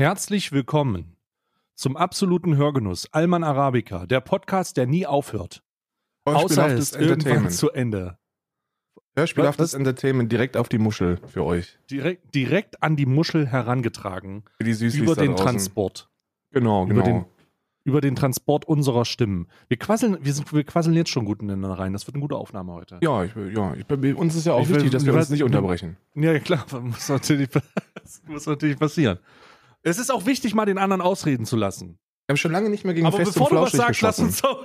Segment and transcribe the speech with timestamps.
[0.00, 1.14] Herzlich willkommen
[1.74, 5.62] zum absoluten Hörgenuss Alman Arabica, der Podcast, der nie aufhört.
[6.24, 8.16] Außer es ist irgendwann zu Ende.
[9.14, 11.78] Hörspielhaftes Entertainment direkt auf die Muschel für euch.
[11.90, 14.44] Direkt, direkt an die Muschel herangetragen.
[14.56, 15.36] Für die Süßlis über den.
[15.36, 16.08] Transport.
[16.50, 17.00] Genau, genau.
[17.00, 17.24] Über den,
[17.84, 19.48] über den Transport unserer Stimmen.
[19.68, 21.92] Wir quasseln, wir, sind, wir quasseln jetzt schon gut ineinander rein.
[21.92, 23.00] Das wird eine gute Aufnahme heute.
[23.02, 25.42] ja, ich, ja ich, uns ist ja auch Ich will- wichtig, dass wir uns nicht
[25.42, 25.98] unterbrechen.
[26.14, 29.18] Ja, klar, muss natürlich, das muss natürlich passieren.
[29.82, 31.98] Es ist auch wichtig, mal den anderen ausreden zu lassen.
[32.26, 34.02] Wir haben schon lange nicht mehr gegen Aber Fest bevor und du was Flauschig sagst,
[34.02, 34.62] lass uns so.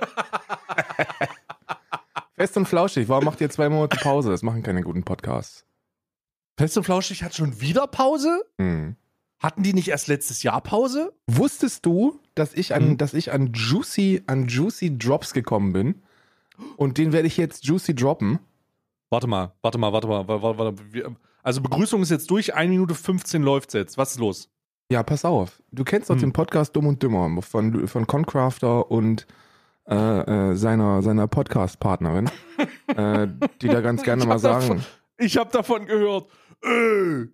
[2.34, 4.30] Fest und Flauschig, warum macht ihr zwei Monate Pause?
[4.30, 5.64] Das machen keine guten Podcasts.
[6.58, 8.44] Fest und Flauschig hat schon wieder Pause?
[8.58, 8.96] Hm.
[9.38, 11.14] Hatten die nicht erst letztes Jahr Pause?
[11.26, 12.96] Wusstest du, dass ich an, Hm.
[12.98, 16.02] dass ich an Juicy, an Juicy Drops gekommen bin?
[16.76, 18.38] Und den werde ich jetzt Juicy droppen.
[19.10, 20.26] Warte mal, warte mal, warte mal.
[20.28, 20.58] Warte, warte,
[20.94, 21.16] warte.
[21.42, 23.98] Also Begrüßung ist jetzt durch, 1 Minute 15 läuft's jetzt.
[23.98, 24.50] Was ist los?
[24.90, 25.60] Ja, pass auf.
[25.72, 26.20] Du kennst doch Hm.
[26.20, 29.26] den Podcast Dumm und Dümmer von, von Concrafter und
[29.88, 32.30] äh, äh, seiner, seiner Podcast-Partnerin,
[32.88, 33.28] äh,
[33.62, 34.84] die da ganz gerne mal sagen, davon-
[35.18, 36.30] Ich habe davon gehört.
[36.62, 37.26] Ey,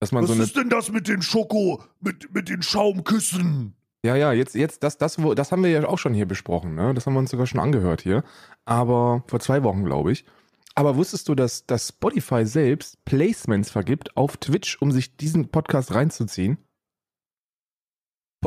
[0.00, 0.42] dass man was so eine.
[0.44, 3.74] ist denn das mit den Schoko, mit, mit den Schaumküssen?
[4.04, 6.74] Ja, ja, jetzt, jetzt, das, das, wo- das haben wir ja auch schon hier besprochen,
[6.74, 6.94] ne?
[6.94, 8.24] Das haben wir uns sogar schon angehört hier.
[8.64, 10.24] Aber vor zwei Wochen, glaube ich.
[10.80, 15.92] Aber wusstest du, dass, dass Spotify selbst Placements vergibt auf Twitch, um sich diesen Podcast
[15.94, 16.56] reinzuziehen?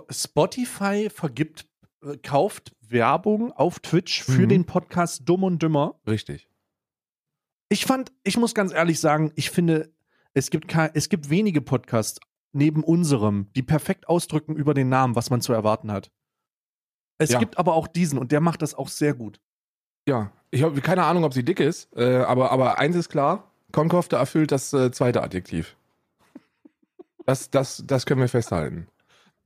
[0.09, 1.67] Spotify vergibt,
[2.03, 4.49] äh, kauft Werbung auf Twitch für Mhm.
[4.49, 5.99] den Podcast Dumm und Dümmer.
[6.07, 6.49] Richtig.
[7.69, 9.93] Ich fand, ich muss ganz ehrlich sagen, ich finde,
[10.33, 12.19] es gibt, es gibt wenige Podcasts
[12.51, 16.11] neben unserem, die perfekt ausdrücken über den Namen, was man zu erwarten hat.
[17.19, 17.37] Es Ja.
[17.37, 19.39] gibt aber auch diesen und der macht das auch sehr gut.
[20.07, 23.51] Ja, ich habe keine Ahnung, ob sie dick ist, äh, aber, aber eins ist klar,
[23.71, 25.75] Concofter erfüllt das äh, zweite Adjektiv.
[27.25, 28.87] Das, das, das können wir festhalten.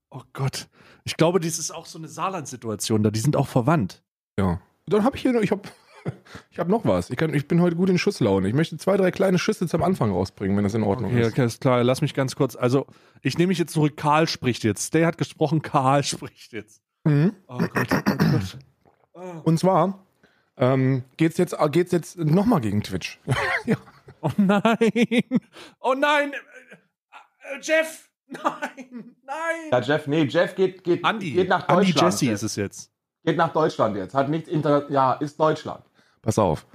[0.09, 0.67] Oh Gott.
[1.05, 3.11] Ich glaube, dies ist auch so eine Saarland-Situation da.
[3.11, 4.03] Die sind auch verwandt.
[4.37, 4.59] Ja.
[4.87, 5.61] Dann habe ich hier noch, ich habe
[6.51, 7.09] ich hab noch was.
[7.09, 8.47] Ich, kann, ich bin heute gut in Schusslaune.
[8.47, 11.31] Ich möchte zwei, drei kleine Schüsse zum Anfang rausbringen, wenn das in Ordnung Okay, ist.
[11.31, 11.83] okay, ist klar.
[11.83, 12.55] Lass mich ganz kurz.
[12.57, 12.85] Also,
[13.21, 13.95] ich nehme mich jetzt zurück.
[13.95, 14.87] Karl spricht jetzt.
[14.87, 15.61] Stay hat gesprochen.
[15.61, 16.81] Karl spricht jetzt.
[17.05, 17.33] Mhm.
[17.47, 18.57] Oh Gott, oh Gott.
[19.13, 20.05] Oh, Und zwar
[20.57, 23.19] ähm, geht's jetzt, geht's jetzt nochmal gegen Twitch.
[23.66, 23.78] ja.
[24.22, 25.23] oh nein.
[25.79, 26.34] Oh nein.
[26.34, 28.09] Äh, äh, Jeff.
[28.28, 29.16] Nein.
[29.23, 29.72] Nein.
[29.72, 31.31] Ja, Jeff, nee, Jeff geht, geht, Andy.
[31.31, 32.13] geht nach Andy Deutschland.
[32.13, 32.91] Jesse ist es jetzt.
[33.23, 34.13] Geht nach Deutschland jetzt.
[34.13, 35.85] Hat nichts Inter ja, ist Deutschland.
[36.22, 36.66] Pass auf.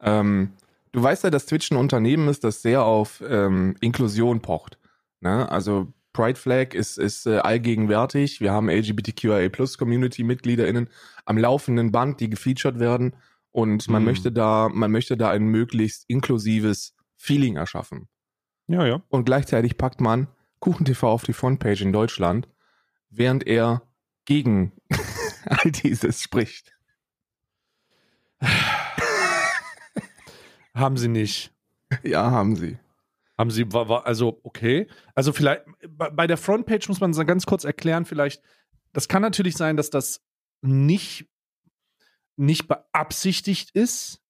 [0.00, 0.52] Ähm,
[0.92, 4.78] du weißt ja, dass Twitch ein Unternehmen ist, das sehr auf ähm, Inklusion pocht.
[5.20, 5.50] Ne?
[5.50, 8.40] Also Pride Flag ist, ist äh, allgegenwärtig.
[8.40, 10.88] Wir haben LGBTQIA Plus Community-MitgliederInnen
[11.24, 13.14] am laufenden Band, die gefeatured werden.
[13.52, 14.06] Und man Mhm.
[14.06, 18.08] möchte da, man möchte da ein möglichst inklusives Feeling erschaffen.
[18.66, 19.00] Ja, ja.
[19.10, 20.26] Und gleichzeitig packt man
[20.58, 22.48] KuchenTV auf die Frontpage in Deutschland,
[23.10, 23.82] während er
[24.24, 24.72] gegen
[25.46, 26.72] all dieses spricht.
[30.74, 31.52] Haben sie nicht.
[32.02, 32.76] Ja, haben sie.
[33.38, 34.88] Haben sie, war, war, also, okay.
[35.14, 38.42] Also, vielleicht, bei, der Frontpage muss man ganz kurz erklären, vielleicht,
[38.92, 40.22] das kann natürlich sein, dass das
[40.60, 41.26] nicht,
[42.36, 44.20] nicht beabsichtigt ist.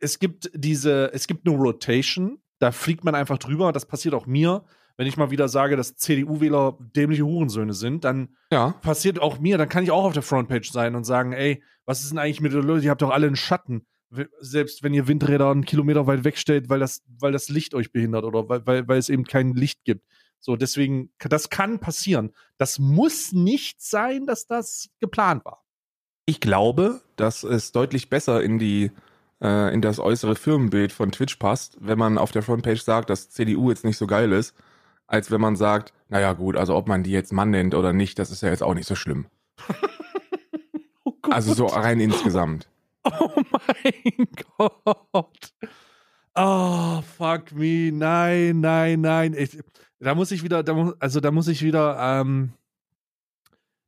[0.00, 3.72] Es gibt diese, es gibt eine Rotation, da fliegt man einfach drüber.
[3.72, 4.64] Das passiert auch mir.
[4.96, 8.72] Wenn ich mal wieder sage, dass CDU-Wähler dämliche Hurensöhne sind, dann Ja.
[8.82, 12.00] passiert auch mir, dann kann ich auch auf der Frontpage sein und sagen, ey, was
[12.00, 12.84] ist denn eigentlich mit der Leute?
[12.84, 13.86] Ihr habt doch alle einen Schatten.
[14.40, 18.24] Selbst wenn ihr Windräder einen Kilometer weit wegstellt, weil das, weil das Licht euch behindert
[18.24, 20.06] oder weil, weil, weil es eben kein Licht gibt.
[20.40, 22.32] So, deswegen, das kann passieren.
[22.56, 25.64] Das muss nicht sein, dass das geplant war.
[26.26, 28.92] Ich glaube, dass es deutlich besser in die
[29.40, 33.30] äh, in das äußere Firmenbild von Twitch passt, wenn man auf der Frontpage sagt, dass
[33.30, 34.54] CDU jetzt nicht so geil ist,
[35.06, 38.18] als wenn man sagt, naja gut, also ob man die jetzt Mann nennt oder nicht,
[38.18, 39.26] das ist ja jetzt auch nicht so schlimm.
[41.04, 41.30] Oh.
[41.30, 42.68] Also so rein insgesamt.
[43.04, 45.52] Oh mein Gott.
[46.34, 47.90] Oh, fuck me.
[47.92, 49.34] Nein, nein, nein.
[49.36, 49.58] Ich,
[49.98, 52.52] da muss ich wieder, da muss, also da muss ich wieder, ähm,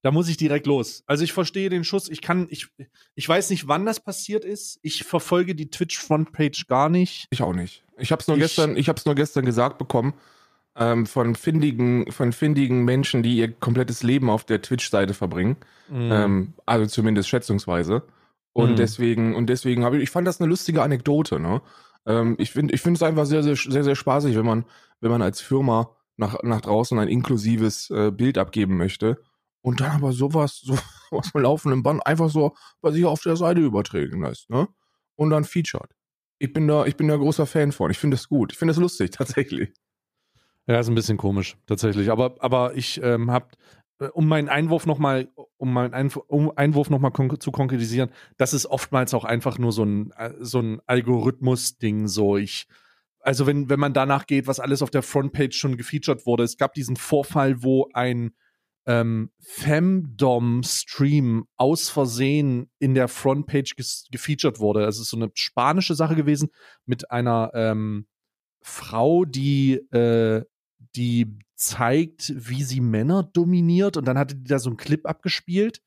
[0.02, 1.04] da muss ich direkt los.
[1.06, 2.08] Also ich verstehe den Schuss.
[2.08, 2.68] Ich kann, ich,
[3.14, 4.78] ich weiß nicht, wann das passiert ist.
[4.82, 7.26] Ich verfolge die Twitch-Frontpage gar nicht.
[7.30, 7.84] Ich auch nicht.
[7.98, 10.14] Ich habe es nur Ich- gestern, ich habe es nur gestern gesagt bekommen
[10.76, 15.56] ähm, von findigen, von findigen Menschen, die ihr komplettes Leben auf der Twitch-Seite verbringen.
[15.88, 16.10] Mhm.
[16.12, 18.02] Ähm, also zumindest schätzungsweise.
[18.52, 18.76] Und Mhm.
[18.76, 21.62] deswegen, und deswegen habe ich, ich fand das eine lustige Anekdote, ne?
[22.06, 24.64] Ähm, ich finde, ich finde es einfach sehr, sehr, sehr, sehr spaßig, wenn man,
[25.00, 29.22] wenn man als Firma nach, nach draußen ein inklusives äh, Bild abgeben möchte
[29.62, 30.76] und dann aber sowas, so
[31.10, 34.68] aus dem laufenden Band einfach so bei sich auf der Seite übertragen lässt, ne?
[35.16, 35.94] Und dann featured.
[36.38, 37.90] Ich bin da, ich bin da großer Fan von.
[37.90, 38.52] Ich finde das gut.
[38.52, 39.72] Ich finde das lustig, tatsächlich.
[40.66, 42.10] Ja, ist ein bisschen komisch, tatsächlich.
[42.10, 43.48] Aber, aber ich ähm, habe,
[44.08, 48.66] um meinen Einwurf nochmal, um meinen Einf um Einwurf nochmal kon zu konkretisieren, das ist
[48.66, 52.08] oftmals auch einfach nur so ein, äh, so ein Algorithmus-Ding.
[52.08, 52.66] So, ich,
[53.20, 56.56] also wenn, wenn man danach geht, was alles auf der Frontpage schon gefeatured wurde, es
[56.56, 58.32] gab diesen Vorfall, wo ein
[58.86, 63.76] ähm, Femdom-Stream aus Versehen in der Frontpage
[64.10, 64.84] gefeatured wurde.
[64.84, 66.48] Es ist so eine spanische Sache gewesen
[66.86, 68.06] mit einer ähm,
[68.62, 70.44] Frau, die, äh,
[70.96, 75.82] die zeigt, wie sie Männer dominiert und dann hatte die da so einen Clip abgespielt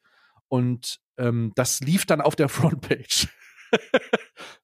[0.47, 3.27] und ähm, das lief dann auf der Frontpage.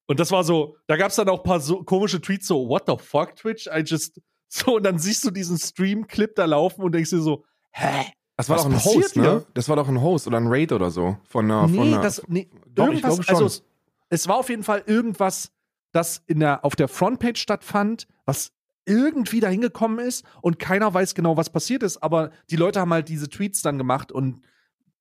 [0.06, 2.68] und das war so, da gab es dann auch ein paar so komische Tweets, so,
[2.68, 3.66] what the fuck, Twitch?
[3.66, 4.20] I just.
[4.52, 8.06] So, und dann siehst du diesen Stream-Clip da laufen und denkst dir so, hä?
[8.36, 9.22] Das war Was doch ein Host, ne?
[9.22, 9.46] hier?
[9.54, 11.18] Das war doch ein Host oder ein Raid oder so.
[11.28, 13.62] Von einer, von nee, einer, das, nee, Doch, irgendwas, also es,
[14.08, 15.52] es war auf jeden Fall irgendwas,
[15.92, 18.52] das in der, auf der Frontpage stattfand, was
[18.86, 22.92] irgendwie dahin gekommen ist und keiner weiß genau, was passiert ist, aber die Leute haben
[22.92, 24.40] halt diese Tweets dann gemacht und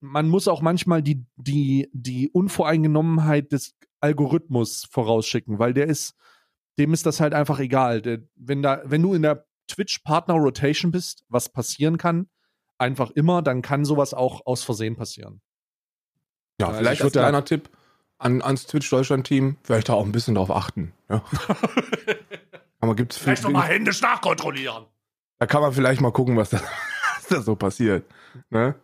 [0.02, 6.16] man muss auch manchmal die, die, die Unvoreingenommenheit des Algorithmus vorausschicken, weil der ist,
[6.78, 8.02] dem ist das halt einfach egal.
[8.02, 12.30] Der, wenn, da, wenn du in der Twitch-Partner-Rotation bist, was passieren kann,
[12.78, 15.42] einfach immer, dann kann sowas auch aus Versehen passieren.
[16.62, 17.70] ja, also vielleicht als da- kleiner Tipp
[18.20, 20.94] an, ans Twitch-Deutschland-Team, vielleicht da auch ein bisschen drauf achten.
[21.10, 21.24] Ja.
[22.80, 24.86] Aber gibt's Vielleicht noch mal händisch nachkontrollieren.
[25.40, 26.60] Da kann man vielleicht mal gucken, was da,
[27.16, 28.06] was da so passiert.
[28.50, 28.76] Ne?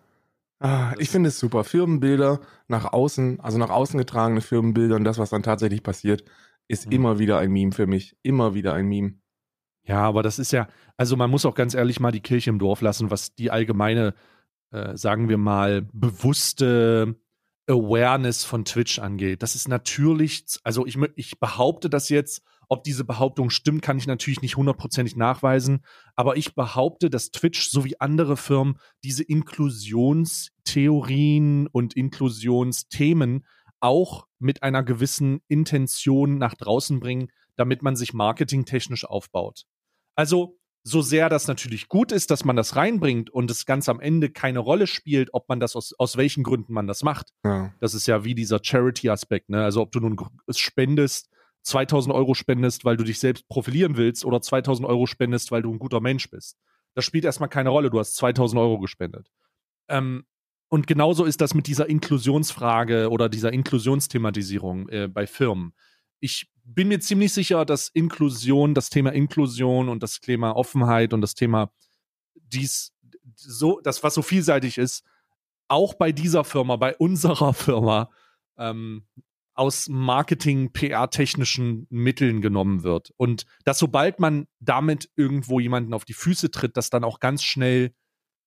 [0.59, 1.63] Ah, ich finde es super.
[1.63, 6.24] Firmenbilder nach außen, also nach außen getragene Firmenbilder und das, was dann tatsächlich passiert,
[6.68, 6.92] ist Mhm.
[6.94, 8.15] immer wieder ein Meme für mich.
[8.24, 9.13] Immer wieder ein Meme.
[9.83, 12.57] Ja, aber das ist ja, also man muss auch ganz ehrlich mal die Kirche im
[12.59, 14.15] Dorf lassen, was die allgemeine,
[14.71, 17.15] äh, sagen wir mal, bewusste
[17.68, 19.44] Awareness von Twitch angeht.
[19.44, 24.06] Das ist natürlich, also ich, ich behaupte das jetzt, ob diese Behauptung stimmt, kann ich
[24.08, 25.84] natürlich nicht hundertprozentig nachweisen,
[26.16, 33.46] aber ich behaupte, dass Twitch sowie andere Firmen diese Inklusionstheorien und Inklusionsthemen
[33.80, 39.66] auch mit einer gewissen Intention nach draußen bringen, damit man sich marketingtechnisch aufbaut.
[40.16, 44.00] Also, so sehr das natürlich gut ist, dass man das reinbringt und es ganz am
[44.00, 47.34] Ende keine Rolle spielt, ob man das aus, aus welchen Gründen man das macht.
[47.44, 47.74] Ja.
[47.80, 49.64] Das ist ja wie dieser Charity-Aspekt, ne?
[49.64, 50.16] Also, ob du nun
[50.52, 51.30] spendest,
[51.66, 55.74] 2000 Euro spendest, weil du dich selbst profilieren willst oder 2000 Euro spendest, weil du
[55.74, 56.58] ein guter Mensch bist.
[56.94, 57.90] Das spielt erstmal keine Rolle.
[57.90, 59.30] Du hast 2000 Euro gespendet.
[59.90, 60.26] Ähm,
[60.70, 65.74] und genauso ist das mit dieser Inklusionsfrage oder dieser Inklusionsthematisierung äh, bei Firmen.
[66.20, 71.22] Ich bin mir ziemlich sicher, dass Inklusion, das Thema Inklusion und das Thema Offenheit und
[71.22, 71.72] das Thema
[72.34, 72.94] dies,
[73.36, 75.04] so, das, was so vielseitig ist,
[75.68, 78.10] auch bei dieser Firma, bei unserer Firma,
[78.58, 79.06] ähm,
[79.56, 83.12] aus Marketing, PR-technischen Mitteln genommen wird.
[83.18, 87.44] Und dass sobald man damit irgendwo jemanden auf die Füße tritt, dass dann auch ganz
[87.44, 87.94] schnell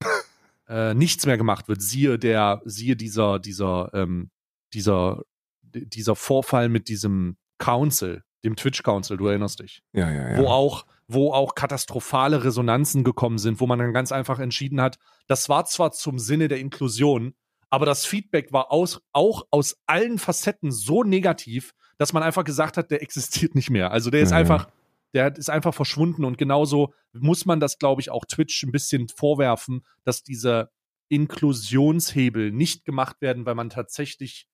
[0.68, 1.82] äh, nichts mehr gemacht wird.
[1.82, 4.30] Siehe der, siehe dieser, dieser, ähm,
[4.74, 5.22] dieser,
[5.62, 10.38] dieser Vorfall mit diesem Council, dem Twitch Council, du erinnerst dich Ja, ja, ja.
[10.38, 14.98] wo auch, wo auch katastrophale Resonanzen gekommen sind, wo man dann ganz einfach entschieden hat,
[15.26, 17.34] das war zwar zum Sinne der Inklusion,
[17.70, 22.76] aber das Feedback war aus, auch aus allen Facetten so negativ, dass man einfach gesagt
[22.76, 23.90] hat, der existiert nicht mehr.
[23.90, 24.36] Also der ist ja.
[24.38, 24.68] einfach,
[25.14, 29.08] der ist einfach verschwunden und genauso muss man das, glaube ich, auch Twitch ein bisschen
[29.08, 30.70] vorwerfen, dass diese
[31.08, 34.46] Inklusionshebel nicht gemacht werden, weil man tatsächlich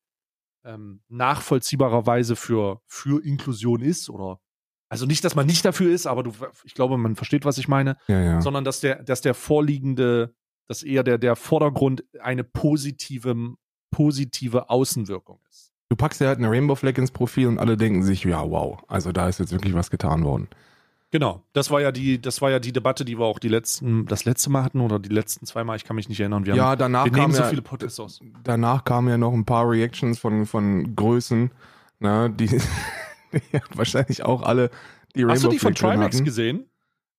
[0.64, 4.40] ähm, nachvollziehbarerweise für, für Inklusion ist oder
[4.88, 7.66] also nicht, dass man nicht dafür ist, aber du, ich glaube, man versteht, was ich
[7.68, 8.40] meine, ja, ja.
[8.40, 10.34] sondern dass der, dass der vorliegende,
[10.66, 13.54] dass eher der, der Vordergrund eine positive,
[13.90, 15.72] positive Außenwirkung ist.
[15.88, 18.82] Du packst ja halt eine Rainbow Flag ins Profil und alle denken sich, ja, wow,
[18.88, 20.48] also da ist jetzt wirklich was getan worden.
[21.10, 24.04] Genau, das war ja die, das war ja die Debatte, die wir auch die letzten,
[24.06, 26.44] das letzte Mal hatten oder die letzten zwei Mal, ich kann mich nicht erinnern.
[26.44, 28.20] Wir, ja, haben, danach wir kam nehmen so ja, viele Podcasts aus.
[28.42, 31.52] danach kamen ja noch ein paar Reactions von, von Größen,
[32.00, 32.48] na, die,
[33.32, 33.40] die
[33.76, 34.70] wahrscheinlich auch alle
[35.14, 36.64] die Rainbow Hast du die von Flag Trimax gesehen?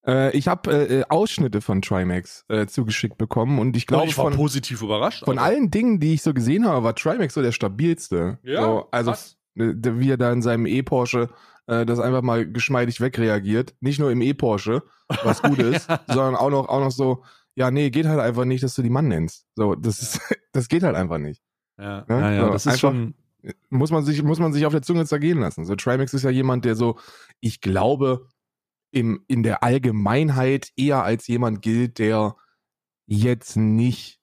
[0.08, 4.18] Äh, ich habe äh, äh, Ausschnitte von Trimax äh, zugeschickt bekommen und ich glaube ich
[4.18, 5.26] war von, positiv überrascht.
[5.26, 5.50] von also.
[5.56, 8.40] allen Dingen, die ich so gesehen habe, war Trimax so der stabilste.
[8.44, 9.38] Ja, so, also krass.
[9.56, 11.30] äh, wie er da in seinem E-Porsche
[11.68, 13.74] äh, das einfach mal geschmeidig wegreagiert.
[13.80, 14.84] Nicht nur im E-Porsche,
[15.24, 17.24] was gut ist, sondern auch noch, auch noch so,
[17.56, 19.46] ja, nee, geht halt einfach nicht, dass du die Mann nennst.
[19.56, 20.20] So, das ist,
[20.52, 21.42] das geht halt einfach nicht.
[21.80, 22.20] Ja, Ne?
[22.22, 23.16] ja, ja, So, das ist einfach- schon.
[23.70, 25.66] Muss man sich, muss man sich auf der Zunge zergehen lassen.
[25.66, 26.98] So, Trimax ist ja jemand, der so,
[27.42, 28.28] ich glaube,
[28.96, 32.36] im, in der Allgemeinheit eher als jemand gilt, der
[33.06, 34.22] jetzt nicht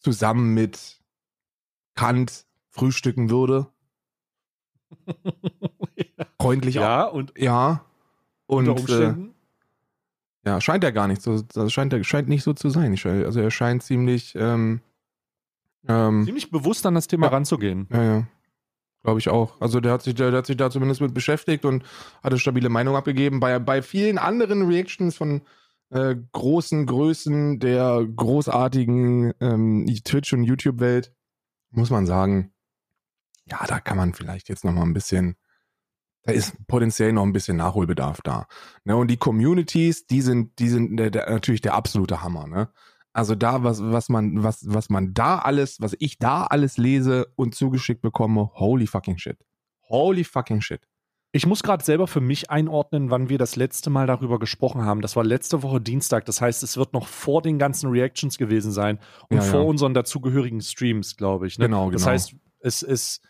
[0.00, 1.00] zusammen mit
[1.94, 3.68] Kant frühstücken würde.
[6.40, 6.82] Freundlich auch.
[6.82, 7.84] ja, und Ja.
[8.46, 9.14] Und äh.
[10.44, 12.92] Ja, scheint er gar nicht so, das scheint, er scheint nicht so zu sein.
[13.04, 14.80] Also er scheint ziemlich, ähm,
[15.86, 17.32] ähm, Ziemlich bewusst an das Thema Ja.
[17.32, 17.86] ranzugehen.
[17.92, 18.26] ja, ja.
[19.02, 19.60] Glaube ich auch.
[19.60, 21.82] Also der hat sich, der, der hat sich da zumindest mit beschäftigt und
[22.22, 23.40] hat eine stabile Meinung abgegeben.
[23.40, 25.42] Bei, bei vielen anderen Reactions von
[25.90, 31.12] äh, großen Größen der großartigen ähm, Twitch- und YouTube-Welt
[31.70, 32.52] muss man sagen,
[33.46, 35.36] ja, da kann man vielleicht jetzt noch mal ein bisschen,
[36.22, 38.46] da ist potenziell noch ein bisschen Nachholbedarf da.
[38.84, 38.96] Ne?
[38.96, 42.46] Und die Communities, die sind, die sind der, der, natürlich der absolute Hammer.
[42.46, 42.68] Ne?
[43.12, 47.26] Also da, was, was man, was, was man da alles, was ich da alles lese
[47.36, 49.38] und zugeschickt bekomme, holy fucking shit.
[49.88, 50.88] Holy fucking shit.
[51.34, 55.00] Ich muss gerade selber für mich einordnen, wann wir das letzte Mal darüber gesprochen haben.
[55.00, 56.26] Das war letzte Woche Dienstag.
[56.26, 58.98] Das heißt, es wird noch vor den ganzen Reactions gewesen sein
[59.30, 59.66] und Ja, vor ja.
[59.66, 61.58] unseren dazugehörigen Streams, glaube ich.
[61.58, 61.66] Ne?
[61.66, 62.12] Genau, Das genau.
[62.12, 63.22] heißt, es ist,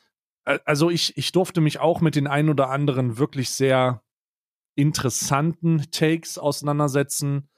[0.45, 4.03] äh, also ich, ich durfte mich auch mit den ein oder anderen wirklich sehr
[4.75, 7.49] interessanten Takes auseinandersetzen,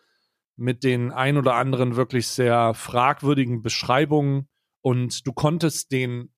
[0.57, 4.49] mit den ein oder anderen wirklich sehr fragwürdigen Beschreibungen
[4.83, 6.33] und du konntest den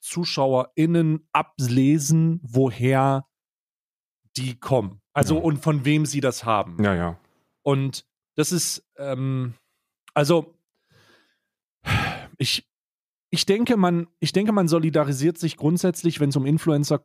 [0.00, 3.26] ZuschauerInnen ablesen, woher
[4.36, 5.00] die kommen.
[5.12, 5.42] Also Ja.
[5.42, 6.82] und von wem sie das haben.
[6.82, 7.18] Ja, ja.
[7.62, 9.54] Und das ist, ähm,
[10.14, 10.54] also
[12.38, 12.68] ich,
[13.30, 17.04] ich denke, man, ich denke, man solidarisiert sich grundsätzlich, wenn es um Influencer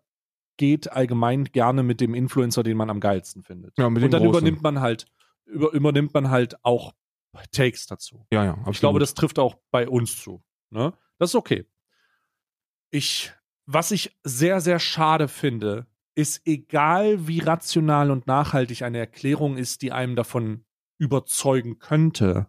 [0.57, 3.75] geht, allgemein gerne mit dem Influencer, den man am geilsten findet.
[3.77, 4.37] Ja, mit Und dann Großen.
[4.39, 5.05] übernimmt man halt,
[5.45, 6.93] über, übernimmt man halt auch
[7.51, 8.25] Takes dazu.
[8.31, 8.51] Ja, ja.
[8.51, 8.75] Absolut.
[8.75, 10.43] Ich glaube, das trifft auch bei uns zu.
[10.69, 10.93] Ne?
[11.17, 11.65] Das ist okay.
[12.91, 13.31] Ich,
[13.65, 19.81] was ich sehr, sehr schade finde, ist egal, wie rational und nachhaltig eine Erklärung ist,
[19.81, 20.65] die einem davon
[20.99, 22.47] überzeugen könnte,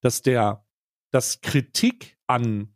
[0.00, 0.66] dass der,
[1.10, 2.74] dass Kritik an,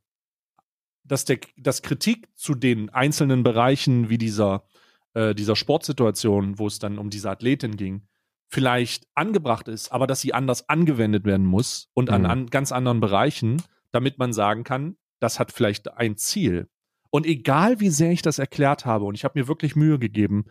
[1.03, 4.69] dass der, dass Kritik zu den einzelnen Bereichen wie dieser,
[5.15, 8.07] äh, dieser Sportsituation, wo es dann um diese Athletin ging,
[8.55, 12.31] vielleicht angebracht ist, aber dass sie anders angewendet werden muss und an, Mhm.
[12.31, 16.69] an ganz anderen Bereichen, damit man sagen kann, das hat vielleicht ein Ziel.
[17.11, 20.45] Und egal wie sehr ich das erklärt habe, und ich habe mir wirklich Mühe gegeben,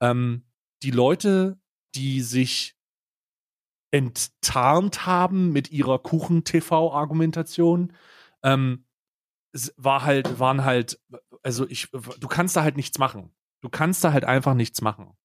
[0.00, 0.44] ähm,
[0.82, 1.58] die Leute,
[1.94, 2.76] die sich
[3.90, 7.92] enttarnt haben mit ihrer Kuchen-TV-Argumentation,
[8.42, 8.84] ähm,
[9.76, 11.00] war halt, waren halt,
[11.42, 13.32] also ich, du kannst da halt nichts machen.
[13.62, 15.16] Du kannst da halt einfach nichts machen.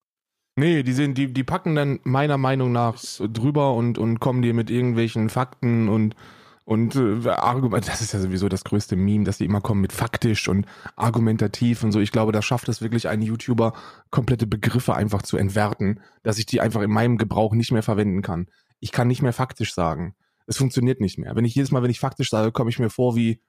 [0.56, 4.54] Nee, die, sind, die, die packen dann meiner Meinung nach drüber und, und kommen dir
[4.54, 6.16] mit irgendwelchen Fakten und,
[6.64, 7.88] und äh, Argument.
[7.88, 11.84] Das ist ja sowieso das größte Meme, dass die immer kommen mit faktisch und argumentativ
[11.84, 12.00] und so.
[12.00, 13.74] Ich glaube, da schafft es wirklich ein YouTuber,
[14.12, 18.22] komplette Begriffe einfach zu entwerten, dass ich die einfach in meinem Gebrauch nicht mehr verwenden
[18.22, 18.48] kann.
[18.80, 20.14] Ich kann nicht mehr faktisch sagen.
[20.46, 21.36] Es funktioniert nicht mehr.
[21.36, 23.42] Wenn ich jedes Mal, wenn ich faktisch sage, komme ich mir vor wie.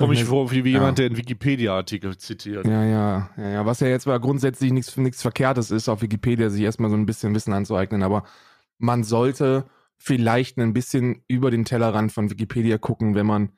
[0.00, 0.78] Komme ich vor wie, wie Ja.
[0.80, 2.66] jemand, der einen Wikipedia-Artikel zitiert.
[2.66, 3.66] Ja, ja, ja, ja.
[3.66, 7.06] Was ja jetzt mal grundsätzlich nichts nichts Verkehrtes ist, auf Wikipedia sich erstmal so ein
[7.06, 8.24] bisschen Wissen anzueignen, aber
[8.78, 9.66] man sollte
[9.98, 13.52] vielleicht ein bisschen über den Tellerrand von Wikipedia gucken, wenn man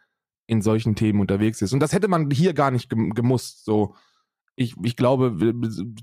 [0.48, 1.72] in solchen Themen unterwegs ist.
[1.72, 3.64] Und das hätte man hier gar nicht gem- gemusst.
[3.64, 3.94] So,
[4.56, 5.36] ich, ich glaube,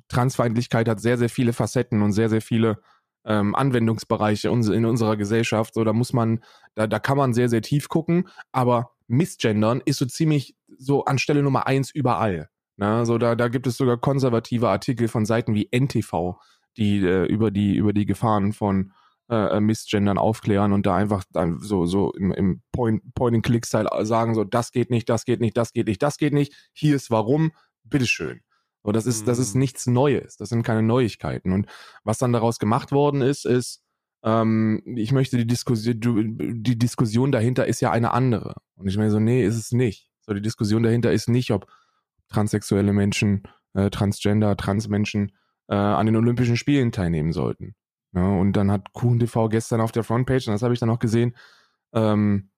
[0.07, 2.79] Transfeindlichkeit hat sehr, sehr viele Facetten und sehr, sehr viele
[3.25, 5.73] ähm, Anwendungsbereiche in unserer Gesellschaft.
[5.73, 6.39] So, da muss man,
[6.75, 11.17] da, da kann man sehr, sehr tief gucken, aber Missgendern ist so ziemlich so an
[11.19, 12.49] Stelle Nummer eins überall.
[12.77, 16.35] Na, so da, da gibt es sogar konservative Artikel von Seiten wie NTV,
[16.77, 18.93] die äh, über die über die Gefahren von
[19.29, 23.45] äh, äh, Missgendern aufklären und da einfach dann so so im, im Point Point and
[23.45, 26.33] Click Style sagen so das geht nicht, das geht nicht, das geht nicht, das geht
[26.33, 26.53] nicht.
[26.73, 27.51] Hier ist warum.
[27.83, 28.41] Bitteschön.
[28.83, 29.59] So das ist das ist Mhm.
[29.59, 30.37] nichts Neues.
[30.37, 31.65] Das sind keine Neuigkeiten und
[32.03, 33.81] was dann daraus gemacht worden ist ist
[34.23, 38.55] ähm, ich möchte die Diskussion, die Diskussion dahinter ist ja eine andere.
[38.75, 40.09] Und ich meine so, nee, ist es nicht.
[40.21, 41.67] So, die Diskussion dahinter ist nicht, ob
[42.27, 45.31] transsexuelle Menschen, äh, Transgender, Transmenschen
[45.67, 47.75] äh, an den Olympischen Spielen teilnehmen sollten.
[48.13, 50.99] Ja, und dann hat KuchenTV gestern auf der Frontpage, und das habe ich dann auch
[50.99, 51.35] gesehen,
[51.93, 52.49] ähm,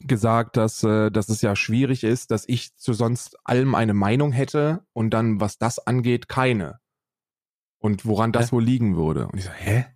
[0.00, 4.32] gesagt, dass, äh, dass es ja schwierig ist, dass ich zu sonst allem eine Meinung
[4.32, 6.80] hätte und dann, was das angeht, keine.
[7.78, 8.56] Und woran das Hä?
[8.56, 9.28] wohl liegen würde.
[9.28, 9.86] Und ich so, hä?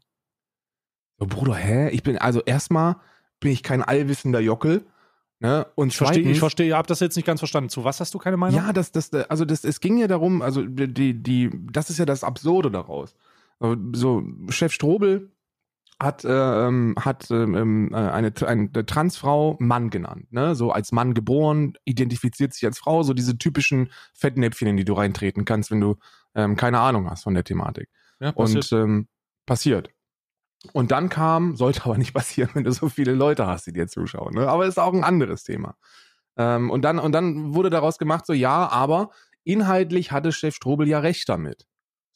[1.18, 1.88] So, Bruder, hä?
[1.90, 2.96] Ich bin, also erstmal
[3.40, 4.84] bin ich kein allwissender Jockel.
[5.40, 5.66] Ne?
[5.74, 7.68] Und Ich verstehe, ich verstehe, ihr habt das jetzt nicht ganz verstanden.
[7.68, 8.56] Zu was hast du keine Meinung?
[8.56, 12.06] ja, das, das, also das, es ging ja darum, also die, die, das ist ja
[12.06, 13.14] das Absurde daraus.
[13.60, 15.30] So, Chef Strobel
[16.00, 20.54] hat, äh, ähm, hat ähm, äh, eine, eine Transfrau Mann genannt, ne?
[20.54, 24.94] So als Mann geboren, identifiziert sich als Frau, so diese typischen Fettnäpfchen, in die du
[24.94, 25.96] reintreten kannst, wenn du
[26.34, 27.88] ähm, keine Ahnung hast von der Thematik.
[28.20, 28.72] Ja, passiert.
[28.72, 29.08] Und ähm,
[29.46, 29.90] passiert.
[30.72, 33.86] Und dann kam, sollte aber nicht passieren, wenn du so viele Leute hast, die dir
[33.86, 34.34] zuschauen.
[34.34, 34.48] Ne?
[34.48, 35.76] Aber ist auch ein anderes Thema.
[36.36, 39.10] Ähm, und, dann, und dann wurde daraus gemacht, so ja, aber
[39.44, 41.66] inhaltlich hatte Chef Strobel ja recht damit.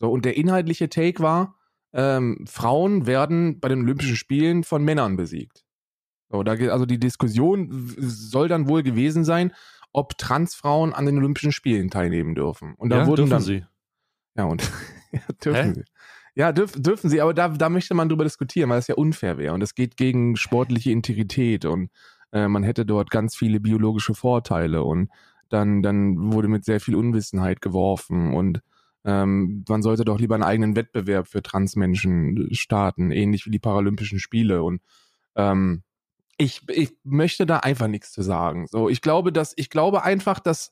[0.01, 1.57] So, und der inhaltliche Take war,
[1.93, 5.65] äh, ähm, Frauen werden bei den Olympischen Spielen von Männern besiegt.
[6.31, 9.53] So, da, also die Diskussion soll dann wohl gewesen sein,
[9.93, 12.75] ob Transfrauen an den Olympischen Spielen teilnehmen dürfen.
[12.75, 13.65] Und da ja, wurden dürfen dann, sie.
[14.37, 14.63] Ja, und
[15.13, 15.75] ja, dürfen Hä?
[15.75, 15.85] sie.
[16.39, 19.39] Ja, dürf, dürfen sie, aber da, da möchte man drüber diskutieren, weil es ja unfair
[19.39, 19.55] wäre.
[19.55, 21.91] Und es geht gegen sportliche Integrität und
[22.31, 25.11] äh, man hätte dort ganz viele biologische Vorteile und
[25.49, 28.61] dann, dann wurde mit sehr viel Unwissenheit geworfen und
[29.05, 34.19] ähm, man sollte doch lieber einen eigenen Wettbewerb für Transmenschen starten, ähnlich wie die Paralympischen
[34.21, 34.63] Spiele.
[34.63, 34.81] Und
[35.35, 35.83] ähm,
[36.37, 38.67] ich, ich möchte da einfach nichts zu sagen.
[38.69, 40.71] So, ich glaube, dass, ich glaube einfach, dass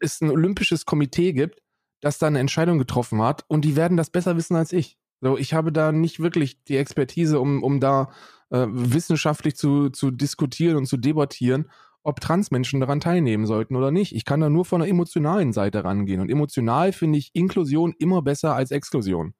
[0.00, 1.61] es ein olympisches Komitee gibt,
[2.02, 4.98] das da eine Entscheidung getroffen hat und die werden das besser wissen als ich.
[5.22, 8.10] So, ich habe da nicht wirklich die Expertise, um, um da
[8.50, 11.70] äh, wissenschaftlich zu, zu diskutieren und zu debattieren,
[12.02, 14.14] ob Transmenschen daran teilnehmen sollten oder nicht.
[14.14, 16.20] Ich kann da nur von der emotionalen Seite rangehen.
[16.20, 19.34] Und emotional finde ich Inklusion immer besser als Exklusion.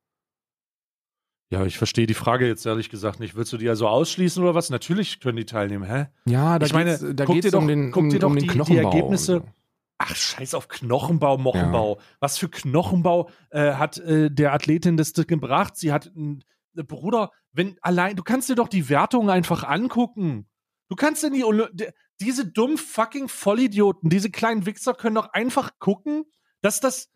[1.50, 3.35] Ja, ich verstehe die Frage jetzt ehrlich gesagt nicht.
[3.37, 4.71] Willst du die also ausschließen oder was?
[4.71, 6.07] Natürlich können die teilnehmen, hä?
[6.25, 8.88] Ja, da Ich meine, dir doch- um den, um, um die- den die Knochenbau.
[8.90, 9.52] Ergebnisse- und so.
[10.04, 12.00] Ach, scheiß auf Knochenbau, Mochenbau.
[12.18, 15.76] Was für Knochenbau äh, hat äh, der Athletin das gebracht?
[15.76, 16.42] Sie hat einen
[16.75, 20.49] Bruder, wenn allein, du kannst dir doch die Wertungen einfach angucken.
[20.88, 21.87] Du kannst dir die,
[22.21, 26.25] diese dummen fucking Vollidioten, diese kleinen Wichser können doch einfach gucken,
[26.62, 27.09] dass das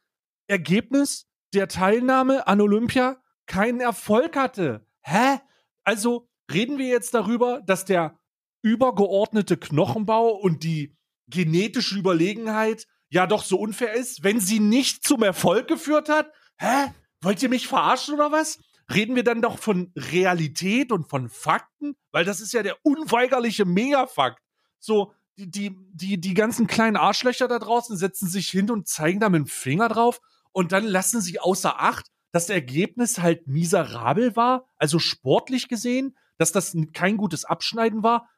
[0.47, 4.87] Ergebnis der Teilnahme an Olympia keinen Erfolg hatte.
[5.01, 5.41] Hä?
[5.83, 8.17] Also reden wir jetzt darüber, dass der
[8.63, 10.97] übergeordnete Knochenbau und die
[11.29, 16.31] genetische Überlegenheit ja doch so unfair ist, wenn sie nicht zum Erfolg geführt hat?
[16.59, 16.93] Hä?
[17.23, 18.59] Wollt ihr mich verarschen oder was?
[18.93, 21.97] Reden wir dann doch von Realität und von Fakten?
[22.13, 24.41] Weil das ist ja der unweigerliche Megafakt.
[24.79, 29.21] So, die, die, die, die ganzen kleinen Arschlöcher da draußen setzen sich hin und zeigen
[29.21, 30.21] da mit dem Finger drauf
[30.53, 36.17] und dann lassen sie außer Acht, dass das Ergebnis halt miserabel war, also sportlich gesehen,
[36.39, 38.29] dass das kein gutes Abschneiden war,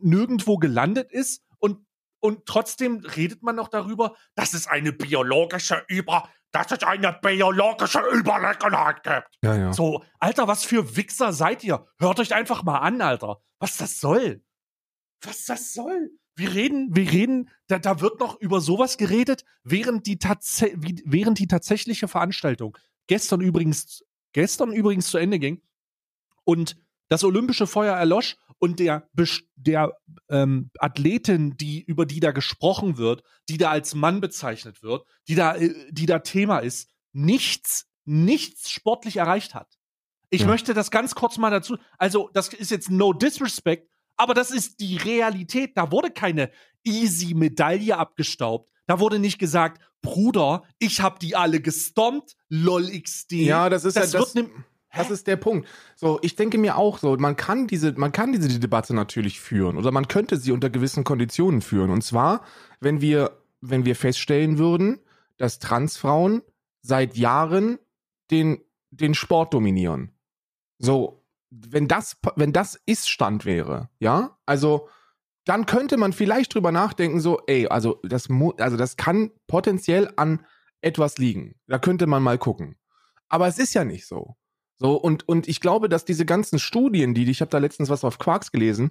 [0.00, 1.84] nirgendwo gelandet ist und,
[2.24, 8.00] und trotzdem redet man noch darüber, dass es eine biologische Über, dass es eine biologische
[8.00, 9.28] Überlegenheit gibt.
[9.42, 9.72] Ja, ja.
[9.74, 11.86] So, Alter, was für Wichser seid ihr?
[11.98, 13.42] Hört euch einfach mal an, Alter.
[13.58, 14.42] Was das soll?
[15.20, 16.12] Was das soll?
[16.34, 20.64] Wir reden, wir reden, da, da wird noch über sowas geredet, während die, tats
[21.04, 22.74] während die tatsächliche Veranstaltung
[23.06, 25.60] gestern übrigens, gestern übrigens zu Ende ging
[26.44, 26.78] und
[27.10, 29.06] das olympische Feuer erlosch und der,
[29.56, 29.92] der
[30.30, 35.34] ähm, Athletin, die, über die da gesprochen wird, die da als Mann bezeichnet wird, die
[35.34, 39.68] da, äh, die da Thema ist, nichts, nichts sportlich erreicht hat.
[40.30, 40.46] Ich Ja.
[40.46, 44.80] möchte das ganz kurz mal dazu, also das ist jetzt no disrespect, aber das ist
[44.80, 45.76] die Realität.
[45.76, 46.50] Da wurde keine
[46.84, 48.70] easy Medaille abgestaubt.
[48.86, 53.32] Da wurde nicht gesagt, Bruder, ich hab die alle gestompt, lol XD.
[53.32, 54.64] Ja, das ist das ja das, wird ne,
[54.96, 55.68] das ist der Punkt.
[55.96, 59.76] So, ich denke mir auch so, man kann diese, man kann diese Debatte natürlich führen
[59.76, 61.90] oder man könnte sie unter gewissen Konditionen führen.
[61.90, 62.42] Und zwar,
[62.80, 65.00] wenn wir, wenn wir feststellen würden,
[65.36, 66.42] dass Transfrauen
[66.82, 67.78] seit Jahren
[68.30, 70.12] den, den Sport dominieren.
[70.78, 74.88] So, wenn das, wenn das Ist-Stand wäre, ja, also
[75.44, 78.28] dann könnte man vielleicht drüber nachdenken, so, ey, also das,
[78.58, 80.44] also das kann potenziell an
[80.80, 81.54] etwas liegen.
[81.66, 82.76] Da könnte man mal gucken.
[83.28, 84.36] Aber es ist ja nicht so.
[84.84, 88.04] So, und, und ich glaube, dass diese ganzen Studien, die, ich habe da letztens was
[88.04, 88.90] auf Quarks gelesen,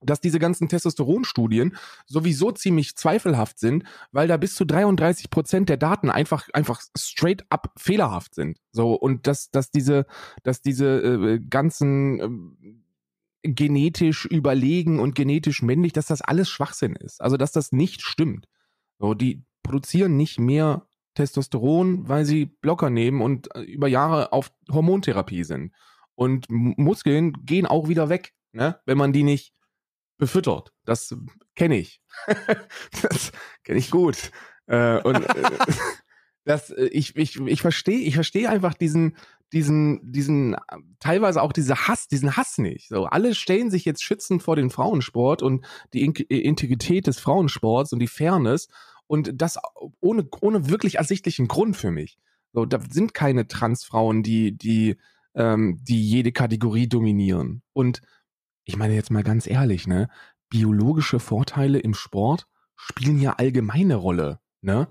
[0.00, 5.76] dass diese ganzen Testosteronstudien sowieso ziemlich zweifelhaft sind, weil da bis zu 33 Prozent der
[5.76, 8.62] Daten einfach, einfach straight up fehlerhaft sind.
[8.72, 10.06] So, und dass, dass diese,
[10.42, 12.84] dass diese äh, ganzen ähm,
[13.42, 17.20] genetisch überlegen und genetisch männlich, dass das alles Schwachsinn ist.
[17.20, 18.48] Also, dass das nicht stimmt.
[18.98, 24.52] So, die produzieren nicht mehr Testosteron, weil sie Blocker nehmen und äh, über Jahre auf
[24.70, 25.72] Hormontherapie sind.
[26.14, 28.80] Und Muskeln gehen auch wieder weg, ne?
[28.86, 29.52] wenn man die nicht
[30.18, 30.72] befüttert.
[30.84, 31.14] Das
[31.56, 32.00] kenne ich.
[33.02, 33.32] das
[33.64, 34.30] kenne ich gut.
[34.66, 35.50] Äh, und äh,
[36.44, 39.16] das, äh, ich, ich, ich verstehe, ich verstehe einfach diesen,
[39.52, 40.56] diesen, diesen,
[41.00, 42.88] teilweise auch diese Hass, diesen Hass nicht.
[42.88, 47.92] So, alle stellen sich jetzt schützend vor den Frauensport und die In Integrität des Frauensports
[47.92, 48.68] und die Fairness
[49.06, 49.58] und das
[50.00, 52.18] ohne, ohne wirklich ersichtlichen Grund für mich.
[52.52, 54.96] So, da sind keine Transfrauen, die, die,
[55.34, 57.62] ähm, die jede Kategorie dominieren.
[57.72, 58.00] Und
[58.64, 60.08] ich meine jetzt mal ganz ehrlich, ne,
[60.48, 64.88] biologische Vorteile im Sport spielen ja allgemeine Rolle, ne?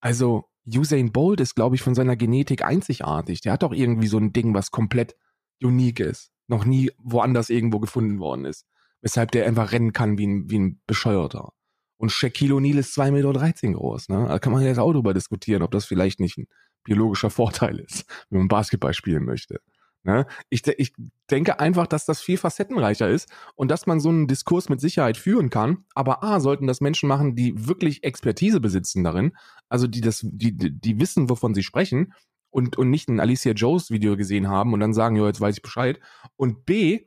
[0.00, 3.40] Also Usain Bolt ist, glaube ich, von seiner Genetik einzigartig.
[3.40, 5.16] Der hat doch irgendwie so ein Ding, was komplett
[5.60, 6.30] unique ist.
[6.48, 8.66] Noch nie woanders irgendwo gefunden worden ist.
[9.00, 11.52] Weshalb der einfach rennen kann wie ein, wie ein Bescheuerter.
[12.02, 14.08] Und Shaquille O'Neal ist 2,13 Meter groß.
[14.08, 14.26] Ne?
[14.26, 16.48] Da kann man jetzt auch drüber diskutieren, ob das vielleicht nicht ein
[16.82, 19.60] biologischer Vorteil ist, wenn man Basketball spielen möchte.
[20.02, 20.26] Ne?
[20.50, 20.94] Ich, ich
[21.30, 25.16] denke einfach, dass das viel facettenreicher ist und dass man so einen Diskurs mit Sicherheit
[25.16, 25.84] führen kann.
[25.94, 29.36] Aber A, sollten das Menschen machen, die wirklich Expertise besitzen darin,
[29.68, 32.14] also die das, die die wissen, wovon sie sprechen
[32.50, 35.54] und, und nicht ein Alicia Joes Video gesehen haben und dann sagen, ja, jetzt weiß
[35.58, 36.00] ich Bescheid.
[36.34, 37.06] Und B,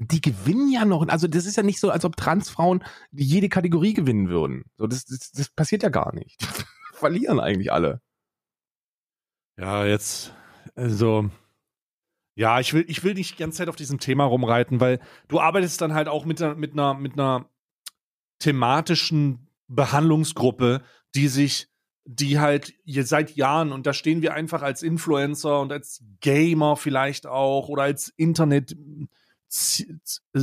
[0.00, 1.06] die gewinnen ja noch.
[1.08, 2.82] Also das ist ja nicht so, als ob Transfrauen
[3.12, 4.64] jede Kategorie gewinnen würden.
[4.78, 6.42] So, das, das, das passiert ja gar nicht.
[6.94, 8.00] Verlieren eigentlich alle.
[9.58, 10.32] Ja, jetzt,
[10.74, 11.30] also,
[12.34, 15.38] ja, ich will, ich will nicht die ganze Zeit auf diesem Thema rumreiten, weil du
[15.38, 17.50] arbeitest dann halt auch mit, mit einer, mit einer
[18.38, 20.82] thematischen Behandlungsgruppe,
[21.14, 21.68] die sich,
[22.06, 27.26] die halt seit Jahren, und da stehen wir einfach als Influencer und als Gamer vielleicht
[27.26, 28.74] auch oder als Internet,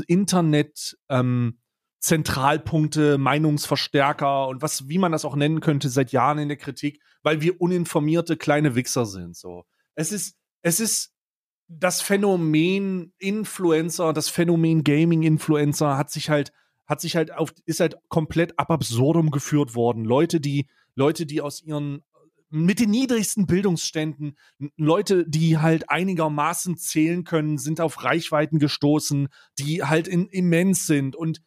[0.07, 1.59] Internet, ähm,
[1.99, 7.01] Zentralpunkte, Meinungsverstärker und was, wie man das auch nennen könnte, seit Jahren in der Kritik,
[7.23, 9.35] weil wir uninformierte kleine Wichser sind.
[9.35, 9.65] So,
[9.95, 11.13] es ist, es ist
[11.67, 16.53] das Phänomen Influencer, das Phänomen Gaming-Influencer hat sich halt,
[16.85, 20.05] hat sich halt auf, ist halt komplett ab absurdum geführt worden.
[20.05, 22.03] Leute, die, Leute, die aus ihren
[22.49, 24.37] mit den niedrigsten Bildungsständen,
[24.77, 29.27] Leute, die halt einigermaßen zählen können, sind auf Reichweiten gestoßen,
[29.59, 31.41] die halt in, immens sind und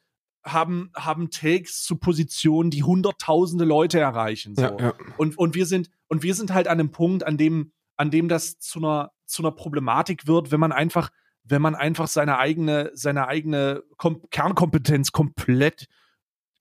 [0.44, 4.54] haben, haben Takes zu Positionen, die hunderttausende Leute erreichen.
[4.54, 4.62] So.
[4.62, 4.94] Ja, ja.
[5.16, 8.28] Und, und wir sind, und wir sind halt an einem Punkt, an dem, an dem
[8.28, 11.10] das zu einer, zu einer Problematik wird, wenn man einfach,
[11.44, 15.86] wenn man einfach seine eigene, seine eigene Kom Kernkompetenz komplett,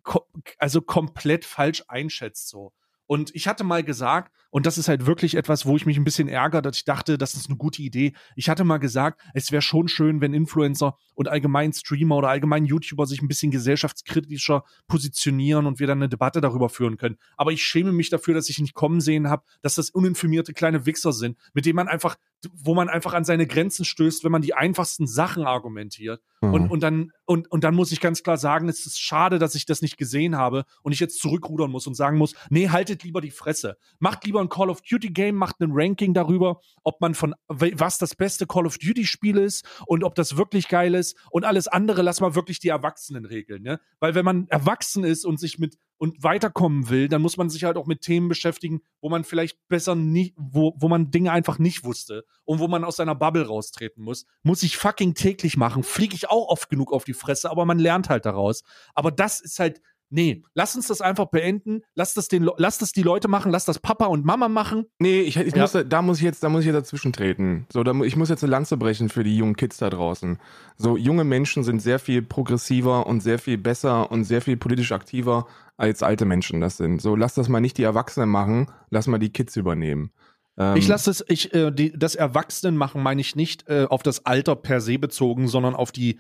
[0.04, 0.26] ko
[0.58, 2.74] also komplett falsch einschätzt, so.
[3.10, 6.04] Und ich hatte mal gesagt, und das ist halt wirklich etwas, wo ich mich ein
[6.04, 8.14] bisschen ärgere, dass ich dachte, das ist eine gute Idee.
[8.36, 12.66] Ich hatte mal gesagt, es wäre schon schön, wenn Influencer und allgemein Streamer oder allgemein
[12.66, 17.18] YouTuber sich ein bisschen gesellschaftskritischer positionieren und wir dann eine Debatte darüber führen können.
[17.38, 20.86] Aber ich schäme mich dafür, dass ich nicht kommen sehen habe, dass das uninformierte kleine
[20.86, 22.16] Wichser sind, mit denen man einfach,
[22.54, 26.22] wo man einfach an seine Grenzen stößt, wenn man die einfachsten Sachen argumentiert.
[26.42, 26.54] Mhm.
[26.54, 29.56] Und, und, dann, und, und dann muss ich ganz klar sagen, es ist schade, dass
[29.56, 33.04] ich das nicht gesehen habe und ich jetzt zurückrudern muss und sagen muss, nee, haltet
[33.04, 33.78] lieber die Fresse.
[34.00, 37.98] Macht lieber ein Call of Duty Game, macht ein Ranking darüber, ob man von, was
[37.98, 41.68] das beste Call of Duty Spiel ist und ob das wirklich geil ist und alles
[41.68, 43.80] andere lass mal wirklich die Erwachsenen regeln, ne?
[44.00, 47.66] Weil wenn man erwachsen ist und sich mit und weiterkommen will, dann muss man sich
[47.66, 51.60] halt auch mit Themen beschäftigen, wo man vielleicht besser nicht, wo, wo man Dinge einfach
[51.60, 54.26] nicht wusste und wo man aus seiner Bubble raustreten muss.
[54.42, 57.80] Muss ich fucking täglich machen, fliege ich auch oft genug auf die Fresse, aber man
[57.80, 58.64] lernt halt daraus.
[58.96, 62.92] Aber das ist halt, nee, lass uns das einfach beenden, lass das, den, lass das
[62.92, 64.86] die Leute machen, lass das Papa und Mama machen.
[65.00, 65.62] Nee, ich, ich Ja.
[65.62, 67.66] muss, da muss ich jetzt, da muss ich jetzt dazwischen treten.
[67.72, 70.38] So, da, ich muss jetzt eine Lanze brechen für die jungen Kids da draußen.
[70.78, 74.92] So, junge Menschen sind sehr viel progressiver und sehr viel besser und sehr viel politisch
[74.92, 77.02] aktiver als alte Menschen das sind.
[77.02, 80.12] So, lass das mal nicht die Erwachsenen machen, lass mal die Kids übernehmen.
[80.58, 84.26] Ähm, Ich lasse es, ich, äh, die, das Erwachsenenmachen meine ich nicht äh, auf das
[84.26, 86.20] Alter per se bezogen, sondern auf die,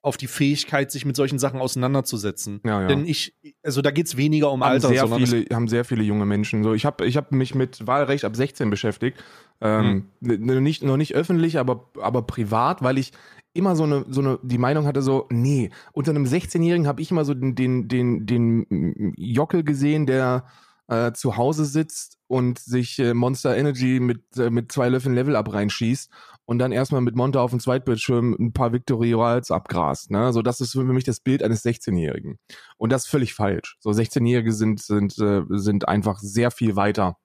[0.00, 2.60] auf die Fähigkeit, sich mit solchen Sachen auseinanderzusetzen.
[2.64, 2.88] Ja, ja.
[2.88, 6.02] Denn ich, also da geht es weniger um haben Alter, sehr viele, haben sehr viele
[6.04, 6.62] junge Menschen.
[6.62, 9.22] So, ich habe ich hab mich mit Wahlrecht ab 16 beschäftigt.
[9.60, 10.48] Ähm, Hm.
[10.48, 13.12] n- nicht, noch nicht öffentlich, aber, aber privat, weil ich
[13.54, 17.10] immer so eine, so eine, die Meinung hatte so, nee, unter einem 16-Jährigen habe ich
[17.10, 20.44] immer so den, den, den, den Jockel gesehen, der
[20.92, 25.36] äh, zu Hause sitzt und sich äh, Monster Energy mit, äh, mit zwei Löffeln Level
[25.36, 26.10] up reinschießt
[26.44, 30.10] und dann erstmal mit Monte auf dem Zweitbildschirm ein paar Victory Royals abgrast.
[30.10, 30.32] Ne?
[30.32, 32.38] So, das ist für mich das Bild eines 16-Jährigen.
[32.76, 33.78] Und das ist völlig falsch.
[33.80, 37.16] So 16-Jährige sind, sind, äh, sind einfach sehr viel weiter,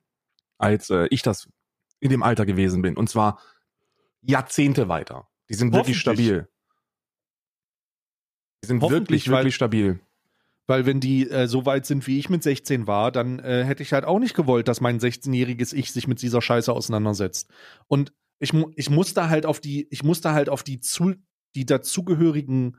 [0.58, 1.50] als äh, ich das
[2.00, 2.96] in dem Alter gewesen bin.
[2.96, 3.42] Und zwar
[4.22, 5.28] Jahrzehnte weiter.
[5.50, 6.48] Die sind wirklich stabil.
[8.64, 10.00] Die sind wirklich, wirklich stabil.
[10.68, 13.84] Weil wenn die äh, so weit sind, wie ich mit 16 war, dann äh, hätte
[13.84, 17.50] ich halt auch nicht gewollt, dass mein 16-jähriges Ich sich mit dieser Scheiße auseinandersetzt.
[17.88, 21.16] Und ich, ich muss da halt auf die, ich muss da halt auf die, zu
[21.56, 22.78] die dazugehörigen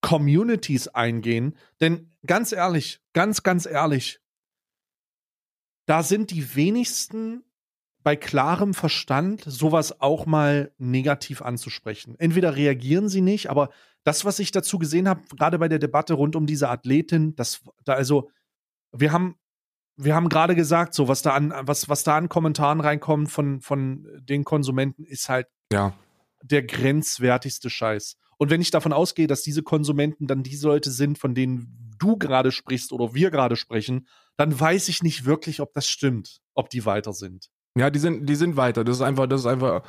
[0.00, 1.56] Communities eingehen.
[1.80, 4.20] Denn ganz ehrlich, ganz, ganz ehrlich,
[5.86, 7.42] da sind die wenigsten
[8.02, 12.14] bei klarem Verstand, sowas auch mal negativ anzusprechen.
[12.18, 13.70] Entweder reagieren sie nicht, aber
[14.04, 17.62] das, was ich dazu gesehen habe, gerade bei der Debatte rund um diese Athletin, das
[17.84, 18.30] da also,
[18.92, 19.36] wir haben,
[19.96, 23.60] wir haben gerade gesagt, so was da an, was, was da an Kommentaren reinkommt von,
[23.60, 25.94] von den Konsumenten, ist halt Ja.
[26.42, 28.16] der grenzwertigste Scheiß.
[28.36, 32.16] Und wenn ich davon ausgehe, dass diese Konsumenten dann die Leute sind, von denen du
[32.18, 36.68] gerade sprichst oder wir gerade sprechen, dann weiß ich nicht wirklich, ob das stimmt, ob
[36.68, 37.48] die weiter sind.
[37.76, 38.84] Ja, die sind, die sind weiter.
[38.84, 39.82] Das ist einfach, das ist einfach,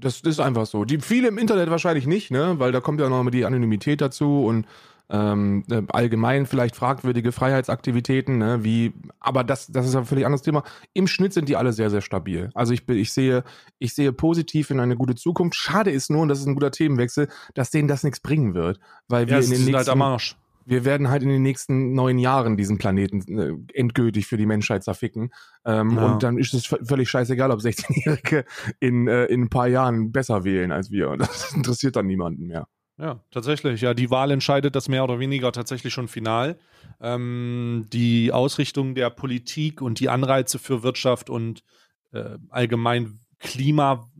[0.00, 0.84] das, ist einfach so.
[0.84, 2.54] Die viele im Internet wahrscheinlich nicht, ne?
[2.58, 4.66] Weil da kommt ja noch mal die Anonymität dazu und
[5.10, 10.42] ähm, äh, allgemein vielleicht fragwürdige Freiheitsaktivitäten, ne, wie, aber das, das ist ein völlig anderes
[10.42, 10.62] Thema.
[10.94, 12.50] Im Schnitt sind die alle sehr, sehr stabil.
[12.54, 13.42] Also ich, ich sehe,
[13.78, 15.56] ich sehe positiv in eine gute Zukunft.
[15.56, 18.78] Schade ist nur, und das ist ein guter Themenwechsel, dass denen das nichts bringen wird,
[19.08, 20.36] weil wir Ja, in den halt nächsten, am Arsch.
[20.64, 24.84] Wir werden halt in den nächsten neun Jahren diesen Planeten äh, endgültig für die Menschheit
[24.84, 25.30] zerficken.
[25.64, 26.06] Ähm, Ja.
[26.06, 28.44] Und dann ist es völlig scheißegal, ob 16-Jährige
[28.78, 31.10] in, äh, in ein paar Jahren besser wählen als wir.
[31.10, 32.68] Und das interessiert dann niemanden mehr.
[32.98, 33.80] Ja, tatsächlich.
[33.80, 36.58] Ja, die Wahl entscheidet das mehr oder weniger tatsächlich schon final.
[37.00, 41.64] Ähm, die Ausrichtung der Politik und die Anreize für Wirtschaft und
[42.12, 44.10] äh, allgemein Klima,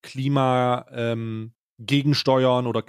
[0.00, 2.80] Klima ähm, gegensteuern oder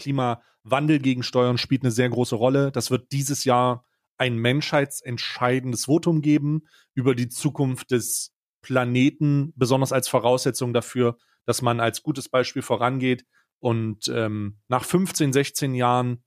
[0.64, 2.72] Klimawandel gegensteuern spielt eine sehr große Rolle.
[2.72, 3.86] Das wird dieses Jahr
[4.18, 11.80] ein menschheitsentscheidendes Votum geben über die Zukunft des Planeten, besonders als Voraussetzung dafür, dass man
[11.80, 13.26] als gutes Beispiel vorangeht
[13.60, 16.24] und ähm, nach 15, 16 Jahren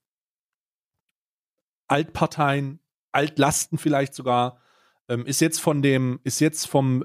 [1.87, 2.81] Altparteien,
[3.13, 4.61] Altlasten vielleicht sogar,
[5.09, 7.05] ähm, ist jetzt von dem, ist jetzt vom,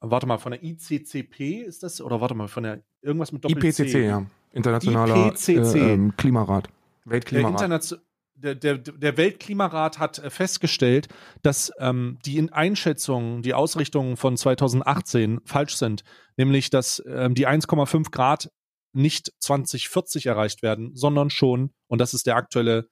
[0.00, 2.00] warte mal, von der ICCP ist das?
[2.00, 4.26] Oder warte mal, von der irgendwas mit Doppel IPCC, ja.
[4.52, 5.74] Internationaler IPCC.
[5.74, 6.66] Äh, ähm, Klimarat.
[7.04, 7.52] Der, Weltklimarat.
[7.52, 8.00] Internation
[8.42, 11.08] der, der, der Weltklimarat hat äh, festgestellt,
[11.42, 16.04] dass ähm, die in Einschätzungen, die Ausrichtungen von 2018 falsch sind.
[16.36, 18.50] Nämlich, dass ähm, die 1,5 Grad
[18.92, 22.88] nicht 2040 erreicht werden, sondern schon, und das ist der aktuelle,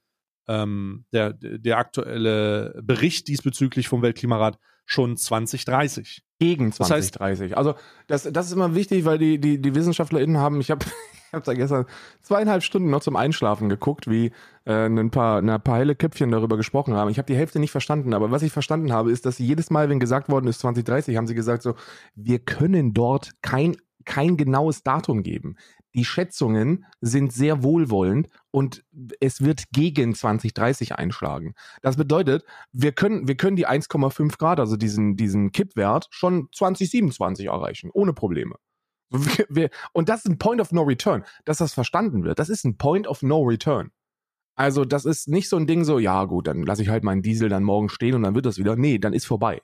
[0.47, 6.23] ähm, der, der aktuelle Bericht diesbezüglich vom Weltklimarat, schon 2030.
[6.39, 7.57] Gegen Das heißt- 2030.
[7.57, 7.75] also
[8.07, 10.85] das, das ist immer wichtig, weil die, die, die WissenschaftlerInnen haben, ich habe
[11.29, 11.85] ich hab da gestern
[12.21, 14.31] zweieinhalb Stunden noch zum Einschlafen geguckt, wie
[14.65, 17.11] äh, ein paar, ein paar helle Köpfchen darüber gesprochen haben.
[17.11, 19.89] Ich habe die Hälfte nicht verstanden, aber was ich verstanden habe, ist, dass jedes Mal,
[19.89, 21.75] wenn gesagt worden ist 2030, haben sie gesagt so,
[22.15, 25.55] wir können dort kein, kein genaues Datum geben.
[25.93, 28.83] Die Schätzungen sind sehr wohlwollend und
[29.19, 31.53] es wird gegen 2030 einschlagen.
[31.83, 37.47] Das bedeutet, wir können, wir können die 1,5 Grad, also diesen, diesen Kippwert, schon 2027
[37.47, 38.55] erreichen, ohne Probleme.
[39.93, 42.39] Und das ist ein Point of No Return, dass das verstanden wird.
[42.39, 43.91] Das ist ein Point of No Return.
[44.55, 47.21] Also, das ist nicht so ein Ding so, ja, gut, dann lasse ich halt meinen
[47.21, 48.75] Diesel dann morgen stehen und dann wird das wieder.
[48.75, 49.61] Nee, dann ist vorbei.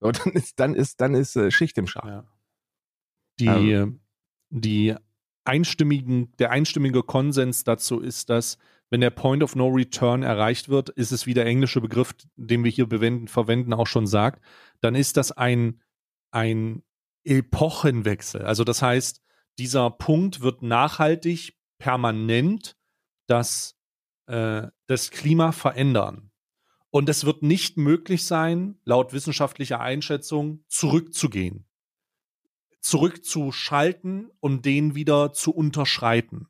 [0.00, 2.06] So, dann ist, dann ist, dann ist äh, Schicht im Schacht.
[2.06, 2.24] Ja.
[3.38, 3.92] Die, Also-
[4.50, 4.94] die
[5.44, 8.58] einstimmigen, der einstimmige Konsens dazu ist, dass
[8.90, 12.64] wenn der Point of No Return erreicht wird, ist es wie der englische Begriff, den
[12.64, 14.42] wir hier bewenden, verwenden, auch schon sagt,
[14.80, 15.80] dann ist das ein,
[16.30, 16.82] ein
[17.24, 18.42] Epochenwechsel.
[18.42, 19.22] Also das heißt,
[19.58, 22.76] dieser Punkt wird nachhaltig, permanent
[23.26, 23.76] das,
[24.26, 26.30] äh, das Klima verändern.
[26.90, 31.68] Und es wird nicht möglich sein, laut wissenschaftlicher Einschätzung zurückzugehen
[32.80, 36.48] zurückzuschalten und den wieder zu unterschreiten.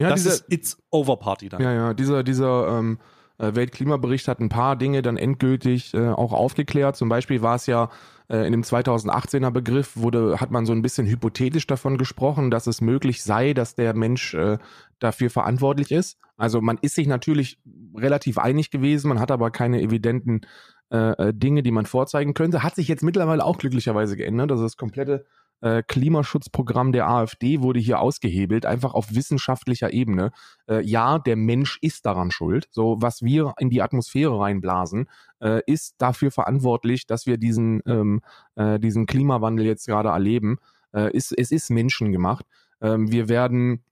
[0.00, 1.62] Ja, das dieser, ist It's Over Party dann.
[1.62, 3.04] ja, ja, dieser, dieser ähm, äh,
[3.38, 6.96] Weltklimabericht hat ein paar Dinge dann endgültig äh, auch aufgeklärt.
[6.96, 7.90] Zum Beispiel war es ja
[8.28, 12.66] äh, in dem 2018er Begriff, wurde, hat man so ein bisschen hypothetisch davon gesprochen, dass
[12.66, 14.58] es möglich sei, dass der Mensch äh,
[14.98, 16.18] dafür verantwortlich ist.
[16.36, 17.58] Also man ist sich natürlich
[17.94, 20.42] relativ einig gewesen, man hat aber keine evidenten
[20.90, 22.62] äh, äh, Dinge, die man vorzeigen könnte.
[22.62, 24.50] Hat sich jetzt mittlerweile auch glücklicherweise geändert.
[24.50, 25.24] Also das komplette
[25.62, 30.32] äh, Klimaschutzprogramm der AfD wurde hier ausgehebelt, einfach auf wissenschaftlicher Ebene.
[30.68, 32.68] Äh, ja, der Mensch ist daran schuld.
[32.70, 35.08] So, was wir in die Atmosphäre reinblasen,
[35.40, 38.20] äh, ist dafür verantwortlich, dass wir diesen, ähm,
[38.56, 40.58] äh, diesen Klimawandel jetzt gerade erleben.
[40.92, 42.44] Äh, ist, es ist menschengemacht.
[42.80, 43.84] Ähm, wir werden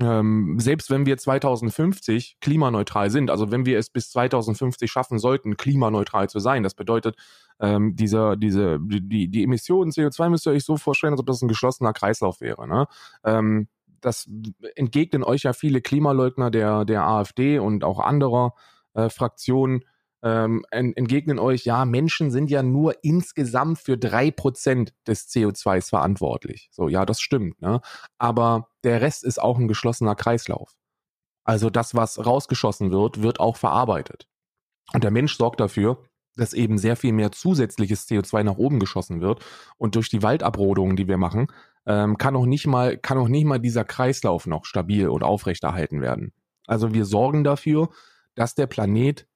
[0.00, 5.56] ähm, selbst wenn wir 2050 klimaneutral sind, also wenn wir es bis 2050 schaffen sollten,
[5.56, 7.16] klimaneutral zu sein, das bedeutet,
[7.60, 11.42] ähm, dieser, diese, die, die Emissionen CO2 müsst ihr euch so vorstellen, als ob das
[11.42, 12.66] ein geschlossener Kreislauf wäre.
[12.66, 12.86] Ne?
[13.24, 13.68] Ähm,
[14.00, 14.28] das
[14.74, 18.54] entgegnen euch ja viele Klimaleugner der, der AfD und auch anderer
[18.94, 19.84] äh, Fraktionen,
[20.22, 25.88] ähm, en- entgegnen euch, ja, Menschen sind ja nur insgesamt für drei Prozent des CO2s
[25.88, 26.68] verantwortlich.
[26.72, 27.80] So, ja, das stimmt, ne?
[28.18, 30.74] Aber der Rest ist auch ein geschlossener Kreislauf.
[31.44, 34.28] Also das, was rausgeschossen wird, wird auch verarbeitet.
[34.92, 36.04] Und der Mensch sorgt dafür,
[36.36, 39.44] dass eben sehr viel mehr zusätzliches CO2 nach oben geschossen wird.
[39.76, 41.48] Und durch die Waldabrodungen, die wir machen,
[41.86, 46.00] ähm, kann auch nicht mal, kann auch nicht mal dieser Kreislauf noch stabil und aufrechterhalten
[46.00, 46.32] werden.
[46.66, 47.90] Also wir sorgen dafür,
[48.34, 49.26] dass der Planet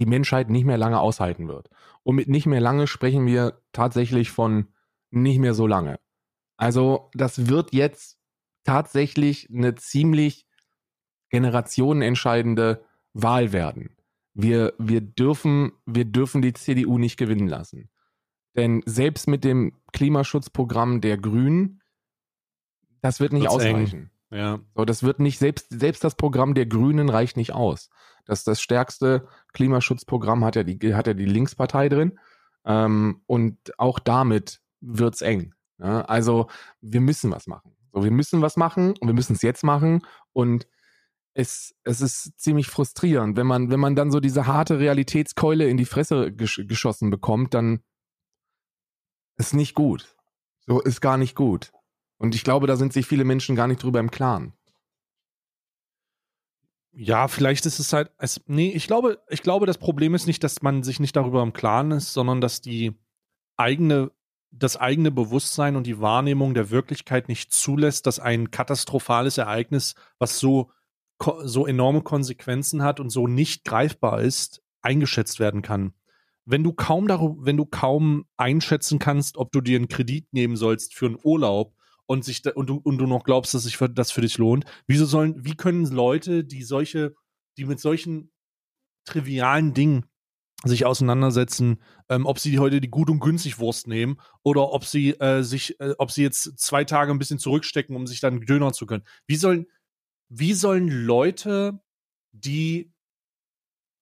[0.00, 1.68] die Menschheit nicht mehr lange aushalten wird.
[2.02, 4.68] Und mit nicht mehr lange sprechen wir tatsächlich von
[5.10, 6.00] nicht mehr so lange.
[6.56, 8.18] Also das wird jetzt
[8.64, 10.46] tatsächlich eine ziemlich
[11.30, 13.96] generationenentscheidende Wahl werden.
[14.34, 17.90] Wir, wir, dürfen, wir dürfen die CDU nicht gewinnen lassen.
[18.56, 21.82] Denn selbst mit dem Klimaschutzprogramm der Grünen,
[23.00, 23.76] das wird nicht Wird's eng.
[23.76, 24.10] ausreichen.
[24.30, 24.60] Ja.
[24.74, 27.90] So, das wird nicht, selbst, selbst das Programm der Grünen reicht nicht aus.
[28.30, 32.16] Das, das stärkste Klimaschutzprogramm hat ja die, hat ja die Linkspartei drin.
[32.64, 35.52] Ähm, und auch damit wird's eng.
[35.78, 36.02] Ja?
[36.02, 36.46] Also
[36.80, 37.74] wir müssen was machen.
[37.92, 40.06] So, wir müssen was machen und wir müssen es jetzt machen.
[40.32, 40.68] Und
[41.34, 45.76] es, es ist ziemlich frustrierend, wenn man, wenn man dann so diese harte Realitätskeule in
[45.76, 47.80] die Fresse gesch geschossen bekommt, dann
[49.38, 50.14] ist nicht gut.
[50.68, 51.72] So ist gar nicht gut.
[52.16, 54.52] Und ich glaube, da sind sich viele Menschen gar nicht drüber im Klaren.
[56.92, 58.10] Ja, vielleicht ist es halt.
[58.18, 61.42] Es, nee, ich glaube, ich glaube, das Problem ist nicht, dass man sich nicht darüber
[61.42, 62.92] im Klaren ist, sondern dass die
[63.56, 64.10] eigene,
[64.50, 70.40] das eigene Bewusstsein und die Wahrnehmung der Wirklichkeit nicht zulässt, dass ein katastrophales Ereignis, was
[70.40, 70.72] so,
[71.44, 75.94] so enorme Konsequenzen hat und so nicht greifbar ist, eingeschätzt werden kann.
[76.44, 80.56] Wenn du kaum darüber, wenn du kaum einschätzen kannst, ob du dir einen Kredit nehmen
[80.56, 81.76] sollst für einen Urlaub,
[82.10, 84.64] und sich und du und du noch glaubst, dass sich für, das für dich lohnt.
[84.88, 87.14] Wieso sollen, wie können Leute, die solche,
[87.56, 88.32] die mit solchen
[89.04, 90.06] trivialen Dingen
[90.64, 95.10] sich auseinandersetzen, ähm, ob sie heute die gut und günstig Wurst nehmen oder ob sie
[95.20, 98.72] äh, sich, äh, ob sie jetzt zwei Tage ein bisschen zurückstecken, um sich dann Döner
[98.72, 99.04] zu können.
[99.28, 99.66] Wie sollen,
[100.28, 101.80] wie sollen Leute,
[102.32, 102.92] die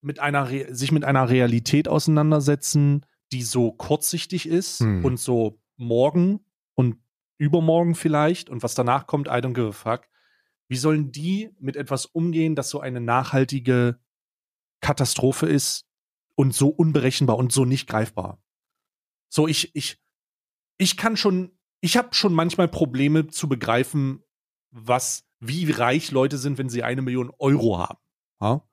[0.01, 5.05] mit einer sich mit einer Realität auseinandersetzen, die so kurzsichtig ist hm.
[5.05, 6.40] und so morgen
[7.38, 10.09] übermorgen vielleicht und was danach kommt, I don't give a fuck.
[10.68, 13.98] Wie sollen die mit etwas umgehen, das so eine nachhaltige
[14.81, 15.87] Katastrophe ist
[16.35, 18.42] und so unberechenbar und so nicht greifbar?
[19.29, 19.98] So, ich, ich,
[20.77, 24.22] ich kann schon, ich habe schon manchmal Probleme zu begreifen,
[24.70, 27.98] was, wie reich Leute sind, wenn sie eine Million Euro haben.
[28.40, 28.68] Ja?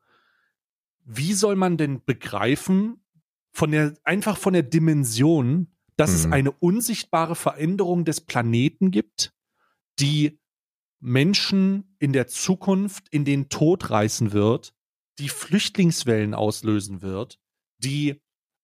[1.06, 3.06] Wie soll man denn begreifen,
[3.52, 6.16] von der, einfach von der Dimension, dass mhm.
[6.16, 9.34] es eine unsichtbare Veränderung des Planeten gibt,
[10.00, 10.40] die
[11.00, 14.74] Menschen in der Zukunft in den Tod reißen wird,
[15.20, 17.40] die Flüchtlingswellen auslösen wird,
[17.78, 18.22] die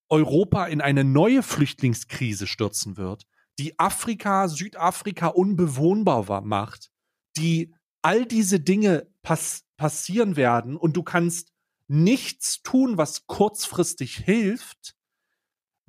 [0.09, 3.25] Europa in eine neue Flüchtlingskrise stürzen wird,
[3.59, 6.91] die Afrika, Südafrika unbewohnbar macht,
[7.37, 11.53] die all diese Dinge pass passieren werden und du kannst
[11.87, 14.95] nichts tun, was kurzfristig hilft,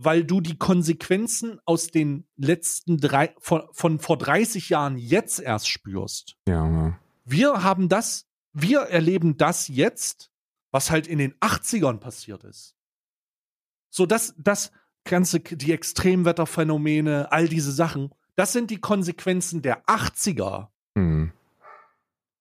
[0.05, 5.69] weil du die Konsequenzen aus den letzten drei, von, von vor 30 Jahren jetzt erst
[5.69, 6.37] spürst.
[6.49, 6.99] Ja.
[7.25, 10.31] Wir haben das, wir erleben das jetzt,
[10.71, 12.75] was halt in den 80ern passiert ist.
[13.91, 14.73] So, das, das
[15.05, 20.69] ganze, die Extremwetterphänomene, all diese Sachen, das sind die Konsequenzen der 80er.
[20.95, 21.33] Mhm.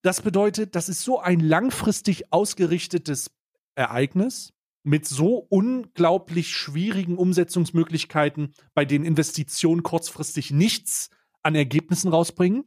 [0.01, 3.31] Das bedeutet, das ist so ein langfristig ausgerichtetes
[3.75, 11.09] Ereignis mit so unglaublich schwierigen Umsetzungsmöglichkeiten, bei denen Investitionen kurzfristig nichts
[11.43, 12.65] an Ergebnissen rausbringen,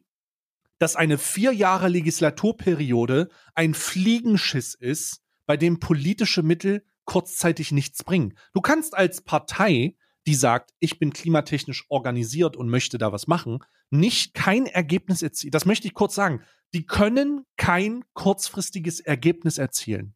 [0.79, 8.35] dass eine vier Jahre Legislaturperiode ein Fliegenschiss ist, bei dem politische Mittel kurzzeitig nichts bringen.
[8.55, 9.97] Du kannst als Partei,
[10.27, 13.59] die sagt, ich bin klimatechnisch organisiert und möchte da was machen,
[13.91, 15.51] nicht kein Ergebnis erzielen.
[15.51, 16.43] Das möchte ich kurz sagen.
[16.73, 20.15] Die können kein kurzfristiges Ergebnis erzielen.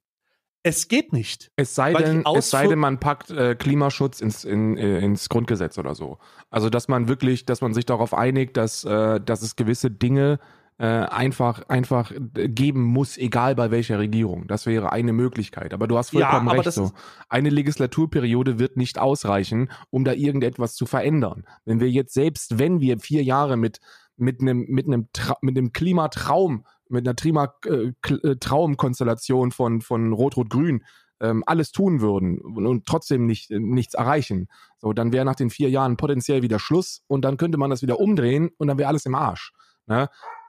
[0.69, 1.51] Es geht nicht.
[1.57, 5.79] Es sei, denn, es sei denn, man packt äh, Klimaschutz ins, in, äh, ins Grundgesetz
[5.79, 6.19] oder so.
[6.51, 10.39] Also, dass man wirklich, dass man sich darauf einigt, dass, äh, dass es gewisse Dinge
[10.77, 14.47] äh, einfach, einfach geben muss, egal bei welcher Regierung.
[14.47, 15.73] Das wäre eine Möglichkeit.
[15.73, 16.73] Aber du hast vollkommen ja, recht.
[16.73, 16.93] So.
[17.31, 21.45] Eine Legislaturperiode wird nicht ausreichen, um da irgendetwas zu verändern.
[21.65, 23.81] Wenn wir jetzt selbst, wenn wir vier Jahre mit
[24.19, 25.09] mit einem mit einem
[25.41, 30.85] mit einem Klimatraum mit einer Trima äh, äh, von, von Rot-Rot-Grün
[31.20, 34.48] ähm, alles tun würden und, und trotzdem nicht, äh, nichts erreichen,
[34.79, 37.83] so, dann wäre nach den vier Jahren potenziell wieder Schluss und dann könnte man das
[37.83, 39.53] wieder umdrehen und dann wäre alles im Arsch.
[39.87, 40.09] Ne?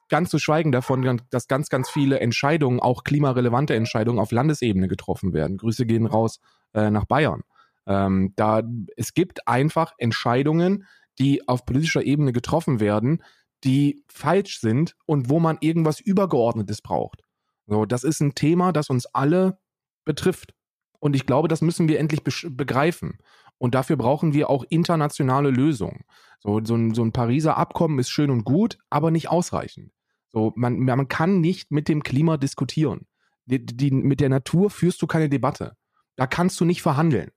[0.09, 5.33] Ganz zu schweigen davon, dass ganz, ganz viele Entscheidungen, auch klimarelevante Entscheidungen auf Landesebene getroffen
[5.33, 5.57] werden.
[5.57, 6.39] Grüße gehen raus
[6.73, 7.43] äh, nach Bayern.
[7.85, 8.63] Ähm, da,
[8.97, 10.85] es gibt einfach Entscheidungen,
[11.19, 13.23] die auf politischer Ebene getroffen werden,
[13.63, 17.23] die falsch sind und wo man irgendwas Übergeordnetes braucht.
[17.67, 19.59] So, das ist ein Thema, das uns alle
[20.05, 20.53] betrifft.
[20.99, 23.19] Und ich glaube, das müssen wir endlich begreifen.
[23.57, 26.03] Und dafür brauchen wir auch internationale Lösungen.
[26.39, 29.91] So, so, ein, so ein Pariser Abkommen ist schön und gut, aber nicht ausreichend.
[30.31, 33.07] So, man, man kann nicht mit dem Klima diskutieren.
[33.45, 35.75] Die, die, mit der Natur führst du keine Debatte.
[36.15, 37.31] Da kannst du nicht verhandeln.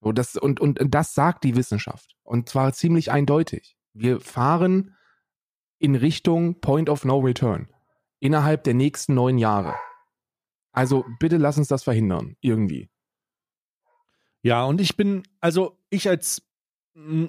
[0.00, 2.14] So, das, und, und das sagt die Wissenschaft.
[2.22, 3.76] Und zwar ziemlich eindeutig.
[3.94, 4.94] Wir fahren
[5.78, 7.68] in Richtung Point of No Return
[8.20, 9.74] innerhalb der nächsten neun Jahre.
[10.72, 12.88] Also bitte lass uns das verhindern, irgendwie.
[14.42, 16.42] Ja, und ich bin, also ich als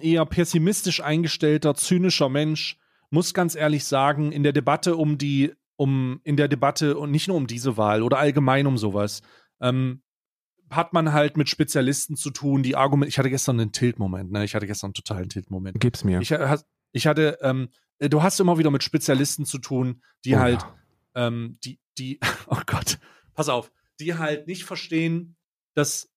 [0.02, 2.78] eher pessimistisch eingestellter, zynischer Mensch,
[3.10, 7.28] muss ganz ehrlich sagen, in der Debatte um die, um, in der Debatte und nicht
[7.28, 9.22] nur um diese Wahl oder allgemein um sowas,
[9.62, 10.02] ähm,
[10.70, 13.10] hat man halt mit Spezialisten zu tun, die Argumente.
[13.10, 14.43] Ich hatte gestern einen Tilt-Moment, ne?
[14.43, 15.80] Ich hatte gestern einen totalen Tilt-Moment.
[15.80, 16.20] Gib's mir.
[16.22, 16.34] Ich,
[16.91, 17.70] ich hatte, ähm,
[18.00, 21.28] du hast immer wieder mit Spezialisten zu tun, die Oh halt, ja.
[21.28, 23.00] ähm, die, die, oh Gott,
[23.34, 25.36] pass auf, die halt nicht verstehen,
[25.74, 26.10] dass,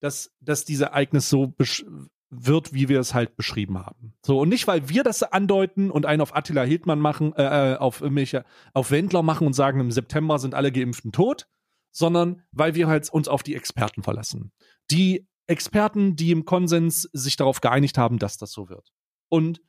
[0.00, 1.86] dass, dass dieses Ereignis so besch-
[2.28, 4.14] wird, wie wir es halt beschrieben haben.
[4.24, 7.76] So, und nicht, weil wir das andeuten und einen auf Attila Hildmann machen, äh, äh,
[7.76, 11.46] auf irgendwelche, auf Wendler machen und sagen, im September sind alle Geimpften tot,
[11.92, 14.52] sondern weil wir halt uns auf die Experten verlassen.
[14.90, 18.92] Die Experten, die im Konsens sich darauf geeinigt haben, dass das so wird.
[19.28, 19.62] Und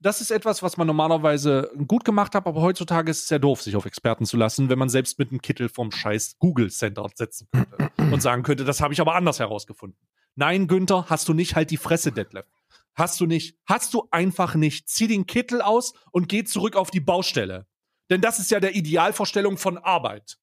[0.00, 3.62] das ist etwas, was man normalerweise gut gemacht hat, aber heutzutage ist es sehr doof,
[3.62, 7.06] sich auf Experten zu lassen, wenn man selbst mit einem Kittel vom scheiß Google Center
[7.14, 9.98] setzen könnte und sagen könnte, das habe ich aber anders herausgefunden.
[10.36, 12.46] Nein, Günther, hast du nicht, halt die Fresse, Detlef.
[12.94, 13.56] Hast du nicht.
[13.66, 14.88] Hast du einfach nicht.
[14.88, 17.66] Zieh den Kittel aus und geh zurück auf die Baustelle.
[18.10, 20.38] Denn das ist ja der Idealvorstellung von Arbeit.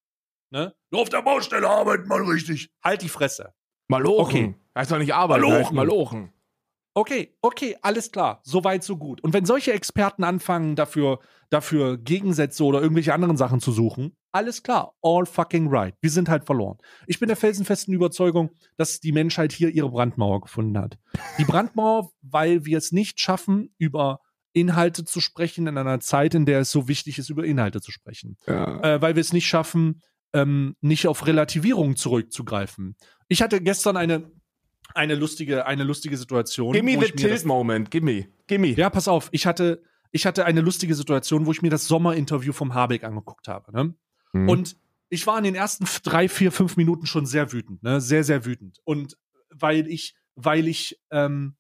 [0.49, 0.73] Ne?
[0.91, 2.69] Nur auf der Baustelle arbeiten mal richtig.
[2.83, 3.53] Halt die Fresse.
[3.89, 4.19] Malochen.
[4.19, 4.55] Okay.
[4.75, 5.63] Heißt doch nicht arbeiten, Malochen.
[5.63, 6.33] heißt Malochen.
[6.97, 8.41] Okay, okay, alles klar.
[8.43, 9.21] So weit, so gut.
[9.21, 11.19] Und wenn solche Experten anfangen, dafür,
[11.51, 14.95] dafür Gegensätze oder irgendwelche anderen Sachen zu suchen, alles klar.
[15.03, 15.93] All fucking right.
[16.01, 16.79] Wir sind halt verloren.
[17.05, 20.97] Ich bin der felsenfesten Überzeugung, dass die Menschheit hier ihre Brandmauer gefunden hat.
[21.37, 24.19] Die Brandmauer, weil wir es nicht schaffen, über
[24.53, 27.91] Inhalte zu sprechen in einer Zeit, in der es so wichtig ist, über Inhalte zu
[27.91, 28.81] sprechen Ja.
[28.81, 30.01] äh, weil wir es nicht schaffen,
[30.33, 32.95] ähm, nicht auf Relativierung zurückzugreifen.
[33.27, 34.31] Ich hatte gestern eine,
[34.95, 36.73] eine, lustige, eine lustige Situation.
[36.73, 37.91] Give me the ich mir das- tilt moment.
[37.91, 38.27] Give me.
[38.47, 38.69] Give me.
[38.69, 39.81] Ja, pass auf, ich hatte,
[40.11, 43.71] ich hatte eine lustige Situation, wo ich mir das Sommerinterview vom Habeck angeguckt habe.
[43.71, 43.93] Ne?
[44.33, 44.49] Mhm.
[44.49, 44.77] Und
[45.09, 48.01] ich war in den ersten drei, vier, fünf Minuten schon sehr wütend, ne?
[48.01, 48.79] Sehr, sehr wütend.
[48.83, 49.17] Und
[49.49, 51.55] weil ich, weil ich, ähm,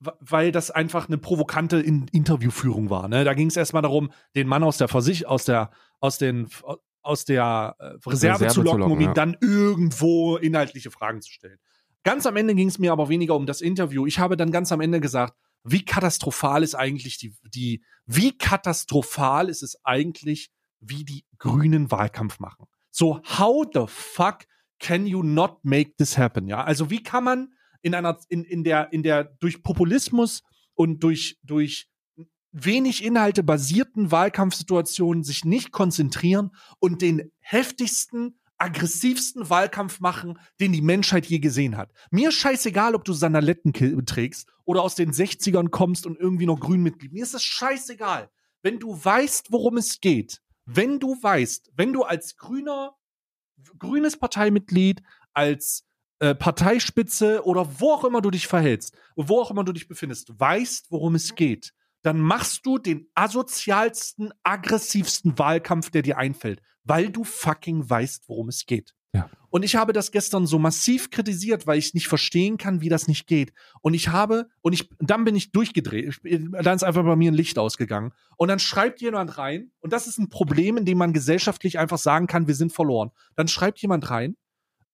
[0.00, 3.08] weil das einfach eine provokante In Interviewführung war.
[3.08, 3.24] Ne?
[3.24, 5.70] Da ging es erstmal darum, den Mann aus der Versich aus der,
[6.00, 6.48] aus den
[7.06, 9.14] aus der äh, Reserve, Reserve zu zu locken, um locken, ihm ja.
[9.14, 11.58] dann irgendwo inhaltliche Fragen zu stellen.
[12.06, 14.06] Ganz am Ende ging es mir aber weniger um das Interview.
[14.06, 15.34] Ich habe dann ganz am Ende gesagt,
[15.64, 22.38] wie katastrophal ist eigentlich die, die, wie katastrophal ist es eigentlich, wie die Grünen Wahlkampf
[22.38, 22.66] machen.
[22.92, 24.44] So, how the fuck
[24.78, 26.46] can you not make this happen?
[26.46, 27.48] Ja, also wie kann man
[27.82, 30.44] in einer, in, in der, in der durch Populismus
[30.74, 31.88] und durch, durch
[32.52, 40.80] wenig Inhalte basierten Wahlkampfsituationen sich nicht konzentrieren und den heftigsten, aggressivsten Wahlkampf machen, den die
[40.82, 41.90] Menschheit je gesehen hat.
[42.10, 46.60] Mir scheißegal, ob du Sanaletten ki- trägst oder aus den 60ern kommst und irgendwie noch
[46.60, 47.12] Grünmitglied.
[47.12, 48.30] Mir ist es scheißegal.
[48.62, 52.96] Wenn du weißt, worum es geht, wenn du weißt, wenn du als grüner,
[53.78, 55.02] grünes Parteimitglied,
[55.32, 55.84] als
[56.18, 60.38] äh, Parteispitze oder wo auch immer du dich verhältst, wo auch immer du dich befindest,
[60.38, 61.72] weißt, worum es geht,
[62.02, 68.48] dann machst du den asozialsten, aggressivsten Wahlkampf, der dir einfällt, weil du fucking weißt, worum
[68.48, 68.94] es geht.
[69.12, 69.30] Ja.
[69.48, 73.08] Und ich habe das gestern so massiv kritisiert, weil ich nicht verstehen kann, wie das
[73.08, 73.54] nicht geht.
[73.80, 76.20] Und ich habe, und ich, dann bin ich durchgedreht.
[76.22, 78.12] Ich, dann ist einfach bei mir ein Licht ausgegangen.
[78.36, 81.98] Und dann schreibt jemand rein, und das ist ein Problem, in dem man gesellschaftlich einfach
[81.98, 83.10] sagen kann, wir sind verloren.
[83.34, 84.36] Dann schreibt jemand rein,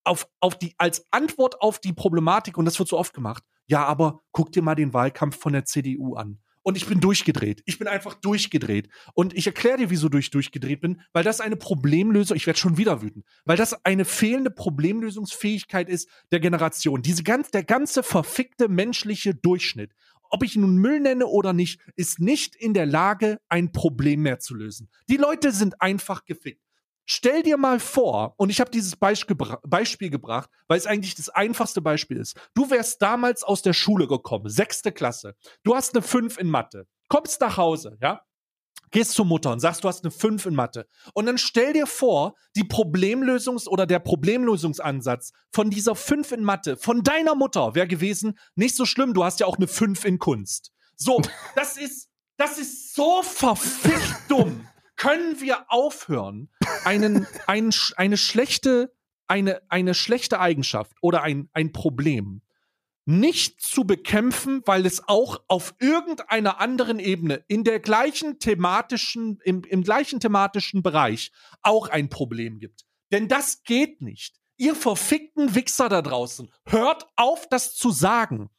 [0.05, 3.85] auf, auf die, als Antwort auf die Problematik, und das wird so oft gemacht, ja,
[3.85, 6.39] aber guck dir mal den Wahlkampf von der CDU an.
[6.63, 7.63] Und ich bin durchgedreht.
[7.67, 8.89] Ich bin einfach durchgedreht.
[9.15, 12.77] Und ich erkläre dir, wieso ich durchgedreht bin, weil das eine Problemlösung, ich werde schon
[12.77, 17.03] wieder wütend, weil das eine fehlende Problemlösungsfähigkeit ist der Generation.
[17.03, 19.93] Diese ganz, der ganze verfickte menschliche Durchschnitt,
[20.31, 24.39] ob ich nun Müll nenne oder nicht, ist nicht in der Lage, ein Problem mehr
[24.39, 24.89] zu lösen.
[25.11, 26.63] Die Leute sind einfach gefickt.
[27.05, 31.15] Stell dir mal vor, und ich habe dieses Beispiel, gebra Beispiel gebracht, weil es eigentlich
[31.15, 32.37] das einfachste Beispiel ist.
[32.55, 35.35] Du wärst damals aus der Schule gekommen, sechste Klasse.
[35.65, 36.87] Du hast eine 5 in Mathe.
[37.09, 38.23] Kommst nach Hause, ja?
[38.91, 40.87] Gehst zur Mutter und sagst, du hast eine 5 in Mathe.
[41.15, 46.77] Und dann stell dir vor, die Problemlösungs- oder der Problemlösungsansatz von dieser 5 in Mathe,
[46.77, 50.19] von deiner Mutter wäre gewesen, nicht so schlimm, du hast ja auch eine 5 in
[50.19, 50.73] Kunst.
[50.95, 51.21] So,
[51.57, 54.69] das ist, das ist so verfickt dumm.
[54.97, 56.51] Können wir aufhören,
[56.85, 58.95] einen, einen, eine schlechte,
[59.27, 62.43] eine, eine schlechte Eigenschaft oder ein, ein Problem
[63.05, 69.63] nicht zu bekämpfen, weil es auch auf irgendeiner anderen Ebene in der gleichen thematischen, im,
[69.65, 71.33] im gleichen thematischen Bereich
[71.63, 72.85] auch ein Problem gibt.
[73.11, 74.41] Denn das geht nicht.
[74.57, 78.51] Ihr verfickten Wichser da draußen, hört auf, das zu sagen.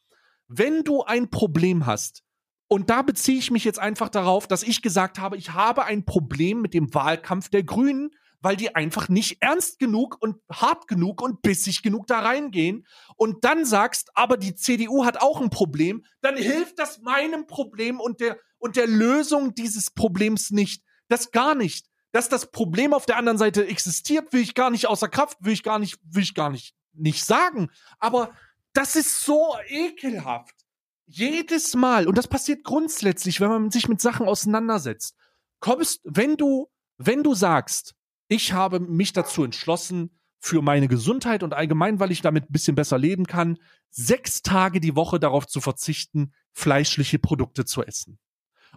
[0.46, 2.22] Wenn du ein Problem hast,
[2.68, 6.04] und da beziehe ich mich jetzt einfach darauf, dass ich gesagt habe, ich habe ein
[6.04, 8.10] Problem mit dem Wahlkampf der Grünen,
[8.40, 12.86] weil die einfach nicht ernst genug und hart genug und bissig genug da reingehen
[13.16, 18.00] und dann sagst, aber die CDU hat auch ein Problem, dann hilft das meinem Problem
[18.00, 20.82] und der, und der Lösung dieses Problems nicht.
[21.08, 21.86] Das gar nicht.
[22.12, 25.52] dass das Problem auf der anderen Seite existiert, will ich gar nicht außer Kraft, will
[25.52, 27.70] ich gar nicht, will ich gar nicht, nicht sagen.
[27.98, 28.30] Aber
[28.72, 30.53] das ist so ekelhaft.
[31.06, 35.16] Jedes Mal, und das passiert grundsätzlich, wenn man sich mit Sachen auseinandersetzt,
[35.60, 37.94] kommst, wenn du, wenn du sagst,
[38.28, 42.74] ich habe mich dazu entschlossen, für meine Gesundheit und allgemein, weil ich damit ein bisschen
[42.74, 48.18] besser leben kann, sechs Tage die Woche darauf zu verzichten, fleischliche Produkte zu essen.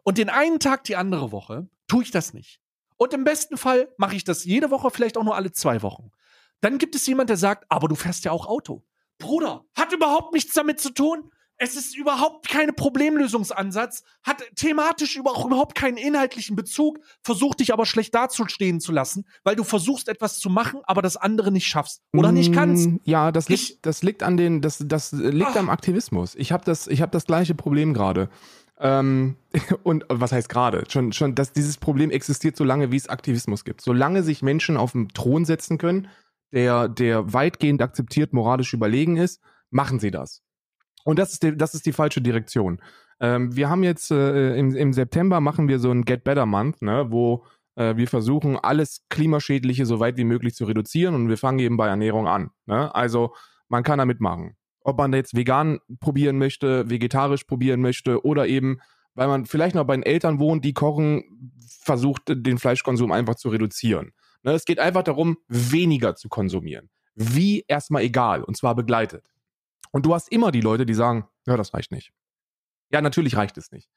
[0.04, 2.62] Und den einen Tag die andere Woche tue ich das nicht.
[2.96, 6.12] Und im besten Fall mache ich das jede Woche, vielleicht auch nur alle zwei Wochen.
[6.62, 8.86] Dann gibt es jemand, der sagt, aber du fährst ja auch Auto.
[9.18, 11.32] Bruder, hat überhaupt nichts damit zu tun.
[11.60, 17.86] Es ist überhaupt kein Problemlösungsansatz, hat thematisch auch überhaupt keinen inhaltlichen Bezug, versucht dich aber
[17.86, 22.02] schlecht dazustehen zu lassen, weil du versuchst etwas zu machen, aber das andere nicht schaffst
[22.14, 22.88] oder nicht kannst.
[22.90, 25.56] Mm, Ja, das Ich- liegt, das liegt an den, das, das liegt Ach.
[25.56, 26.36] am Aktivismus.
[26.36, 28.30] Ich habe das, ich habe das gleiche Problem gerade.
[28.80, 29.36] Ähm,
[29.84, 30.84] und was heißt gerade?
[30.90, 33.82] Schon, schon, dass dieses Problem existiert, solange wie es Aktivismus gibt.
[33.82, 36.08] Solange sich Menschen auf den Thron setzen können,
[36.52, 39.42] der, der weitgehend akzeptiert moralisch überlegen ist,
[39.72, 40.44] machen sie das.
[41.08, 42.82] Und das ist die, das ist die falsche Direktion.
[43.22, 46.82] Ähm, wir haben jetzt äh, im, im September machen wir so ein Get Better Month,
[46.82, 47.46] ne, wo
[47.76, 51.78] äh, wir versuchen, alles Klimaschädliche so weit wie möglich zu reduzieren und wir fangen eben
[51.78, 52.50] bei Ernährung an.
[52.66, 52.94] Ne?
[52.94, 53.34] Also
[53.70, 54.58] man kann da mitmachen.
[54.82, 58.82] Ob man jetzt vegan probieren möchte, vegetarisch probieren möchte oder eben,
[59.16, 61.54] weil man vielleicht noch bei den Eltern wohnt, die kochen,
[61.84, 64.12] versucht, den Fleischkonsum einfach zu reduzieren.
[64.44, 64.52] Ne?
[64.52, 66.90] Es geht einfach darum, weniger zu konsumieren.
[67.16, 69.24] Wie erstmal egal und zwar begleitet.
[69.92, 72.12] Und du hast immer die Leute, die sagen, ja, das reicht nicht.
[72.92, 73.90] Ja, natürlich reicht es nicht.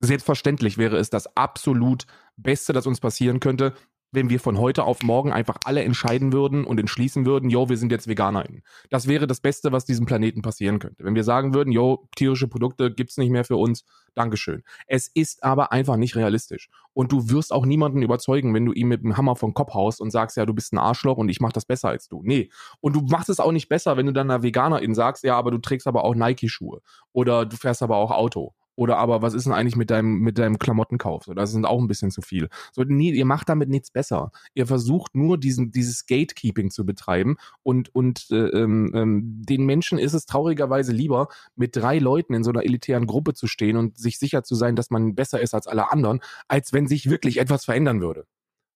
[0.00, 2.06] Selbstverständlich wäre es das absolut
[2.36, 3.74] Beste, das uns passieren könnte,
[4.12, 7.76] wenn wir von heute auf morgen einfach alle entscheiden würden und entschließen würden, yo, wir
[7.76, 8.62] sind jetzt VeganerInnen.
[8.90, 11.04] Das wäre das Beste, was diesem Planeten passieren könnte.
[11.04, 13.84] Wenn wir sagen würden, yo, tierische Produkte gibt's nicht mehr für uns,
[14.16, 14.62] Dankeschön.
[14.86, 16.70] Es ist aber einfach nicht realistisch.
[16.94, 20.00] Und du wirst auch niemanden überzeugen, wenn du ihm mit dem Hammer vom Kopf haust
[20.00, 22.22] und sagst, ja, du bist ein Arschloch und ich mach das besser als du.
[22.24, 22.48] Nee.
[22.80, 25.50] Und du machst es auch nicht besser, wenn du dann einer Veganerin sagst, ja, aber
[25.50, 26.80] du trägst aber auch Nike-Schuhe.
[27.12, 28.54] Oder du fährst aber auch Auto.
[28.76, 31.24] Oder aber was ist denn eigentlich mit deinem, mit deinem Klamottenkauf?
[31.24, 32.48] So, das sind auch ein bisschen zu viel.
[32.72, 34.30] So, nee, ihr macht damit nichts besser.
[34.54, 39.98] Ihr versucht nur diesen, dieses Gatekeeping zu betreiben und, und äh, ähm, ähm, den Menschen
[39.98, 43.98] ist es traurigerweise lieber, mit drei Leuten in so einer elitären Gruppe zu stehen und
[43.98, 47.38] sich sicher zu sein, dass man besser ist als alle anderen, als wenn sich wirklich
[47.38, 48.26] etwas verändern würde.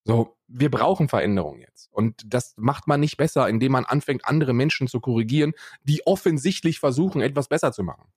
[0.04, 1.88] So, wir brauchen Veränderung jetzt.
[1.92, 5.52] Und das macht man nicht besser, indem man anfängt, andere Menschen zu korrigieren,
[5.84, 8.10] die offensichtlich versuchen, etwas besser zu machen.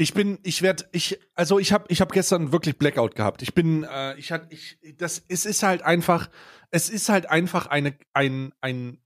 [0.00, 3.42] Ich bin, ich werde, ich, also ich habe, ich habe gestern wirklich Blackout gehabt.
[3.42, 6.30] Ich bin, äh, ich hatte, ich, das, es ist halt einfach,
[6.70, 9.02] es ist halt einfach eine, ein, ein,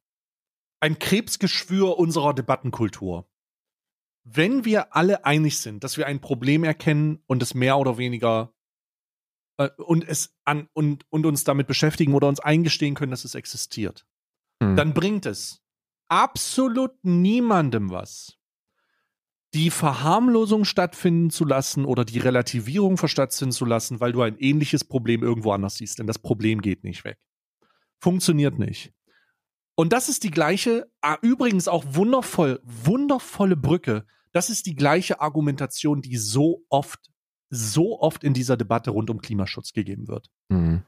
[0.80, 3.26] ein Krebsgeschwür unserer Debattenkultur.
[4.24, 8.52] Wenn wir alle einig sind, dass wir ein Problem erkennen und es mehr oder weniger
[9.56, 13.34] äh, und es an und, und uns damit beschäftigen oder uns eingestehen können, dass es
[13.34, 14.06] existiert,
[14.62, 14.76] Hm.
[14.76, 15.60] dann bringt es
[16.08, 18.38] absolut niemandem was,
[19.54, 24.84] die Verharmlosung stattfinden zu lassen oder die Relativierung stattfinden zu lassen, weil du ein ähnliches
[24.84, 25.98] Problem irgendwo anders siehst.
[25.98, 27.18] Denn das Problem geht nicht weg.
[28.00, 28.92] Funktioniert nicht.
[29.74, 34.06] Und das ist die gleiche, ah, übrigens auch wundervoll, wundervolle Brücke.
[34.32, 37.10] Das ist die gleiche Argumentation, die so oft,
[37.50, 40.30] so oft in dieser Debatte rund um Klimaschutz gegeben wird.
[40.50, 40.82] Hm.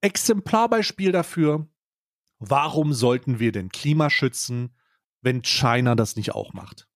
[0.00, 1.68] Exemplarbeispiel dafür,
[2.38, 4.74] warum sollten wir denn Klima schützen,
[5.20, 6.89] wenn China das nicht auch macht?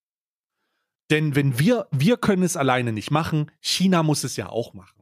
[1.14, 5.00] Denn wenn wir, wir können es alleine nicht machen, China muss es ja auch machen.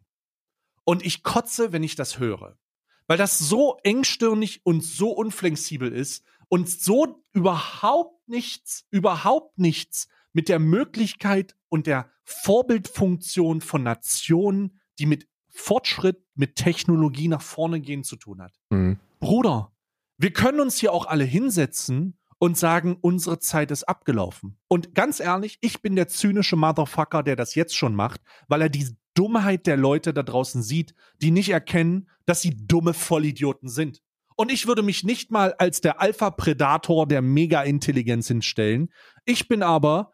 [0.85, 2.59] Und ich kotze, wenn ich das höre.
[3.07, 10.51] Weil das so engstirnig und so unflexibel ist und so überhaupt nichts, überhaupt nichts mit
[10.51, 18.05] der Möglichkeit und der Vorbildfunktion von Nationen, die mit Fortschritt, mit Technologie nach vorne gehen
[18.05, 18.53] zu tun hat.
[18.71, 18.99] Hm.
[19.19, 19.73] Bruder,
[20.19, 24.59] wir können uns hier auch alle hinsetzen und sagen, unsere Zeit ist abgelaufen.
[24.66, 28.68] Und ganz ehrlich, ich bin der zynische Motherfucker, der das jetzt schon macht, weil er
[28.68, 34.03] die Dummheit der Leute da draußen sieht, die nicht erkennen, dass sie dumme Vollidioten sind.
[34.34, 38.93] Und ich würde mich nicht mal als der Alpha-Predator der Mega-Intelligenz hinstellen.
[39.24, 40.11] Ich bin aber,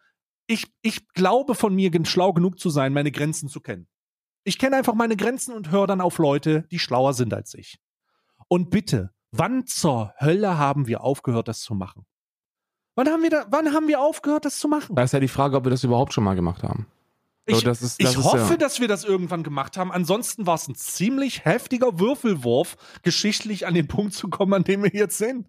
[0.46, 3.88] ich, ich glaube von mir schlau genug zu sein, meine Grenzen zu kennen.
[4.44, 7.78] Ich kenne einfach meine Grenzen und höre dann auf Leute, die schlauer sind als ich.
[8.48, 12.04] Und bitte, wann zur Hölle haben wir aufgehört, das zu machen?
[12.98, 14.96] Wann haben wir, da, wann haben wir aufgehört, das zu machen?
[14.96, 16.88] Da ist ja die Frage, ob wir das überhaupt schon mal gemacht haben.
[17.46, 19.92] So, Ich, das ist, ich das ist hoffe, ja, dass wir das irgendwann gemacht haben.
[19.92, 24.82] Ansonsten war es ein ziemlich heftiger Würfelwurf, geschichtlich an den Punkt zu kommen, an dem
[24.82, 25.46] wir jetzt sind.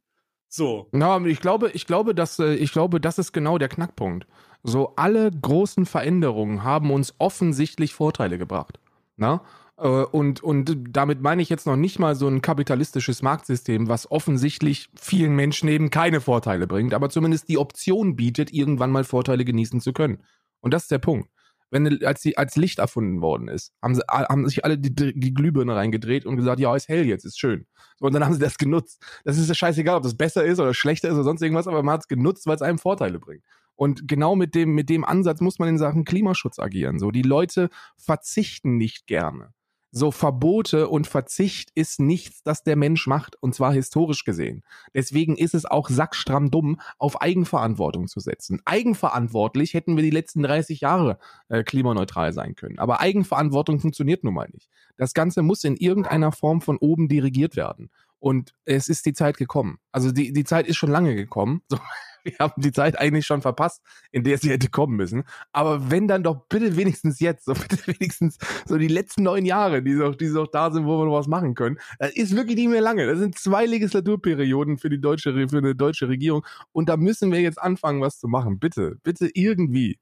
[0.48, 0.90] So.
[0.92, 4.28] Na, ich glaube, ich glaube, dass, äh, ich glaube, das ist genau der Knackpunkt.
[4.62, 8.80] So alle großen Veränderungen haben uns offensichtlich Vorteile gebracht.
[9.18, 9.42] Na?
[9.80, 14.12] Äh, Und, und damit meine ich jetzt noch nicht mal so ein kapitalistisches Marktsystem, was
[14.12, 19.46] offensichtlich vielen Menschen eben keine Vorteile bringt, aber zumindest die Option bietet, irgendwann mal Vorteile
[19.46, 20.24] genießen zu können.
[20.62, 21.30] Und das ist der Punkt.
[21.72, 25.34] Wenn, als, die, als Licht erfunden worden ist, haben, sie, haben sich alle die, die
[25.36, 27.68] Glühbirne reingedreht und gesagt, ja, ist hell jetzt, ist schön.
[28.00, 29.00] Und dann haben sie das genutzt.
[29.24, 31.84] Das ist ja scheißegal, ob das besser ist oder schlechter ist oder sonst irgendwas, aber
[31.84, 33.44] man hat es genutzt, weil es einem Vorteile bringt.
[33.76, 36.98] Und genau mit dem, mit dem Ansatz muss man in Sachen Klimaschutz agieren.
[36.98, 39.54] So, die Leute verzichten nicht gerne.
[39.92, 44.64] So Verbote und Verzicht ist nichts, das der Mensch macht, und zwar historisch gesehen.
[44.94, 48.62] Deswegen ist es auch sackstramm dumm, auf Eigenverantwortung zu setzen.
[48.66, 51.18] Eigenverantwortlich hätten wir die letzten 30 Jahre
[51.48, 52.78] äh, klimaneutral sein können.
[52.78, 54.70] Aber Eigenverantwortung funktioniert nun mal nicht.
[54.98, 57.90] Das Ganze muss in irgendeiner Form von oben dirigiert werden.
[58.20, 59.80] Und es ist die Zeit gekommen.
[59.92, 61.62] Also die, die Zeit ist schon lange gekommen.
[61.70, 61.78] So,
[62.24, 65.24] wir haben die Zeit eigentlich schon verpasst, in der sie hätte kommen müssen.
[65.52, 69.82] Aber wenn dann doch bitte wenigstens jetzt, so bitte wenigstens so die letzten neun Jahre,
[69.82, 71.78] die so, die so da sind, wo wir noch was machen können.
[72.00, 73.06] Das ist wirklich nicht mehr lange.
[73.08, 76.46] Das sind zwei Legislaturperioden für die deutsche, für eine deutsche Regierung.
[76.72, 78.60] Und da müssen wir jetzt anfangen, was zu machen.
[78.60, 80.00] Bitte, bitte irgendwie.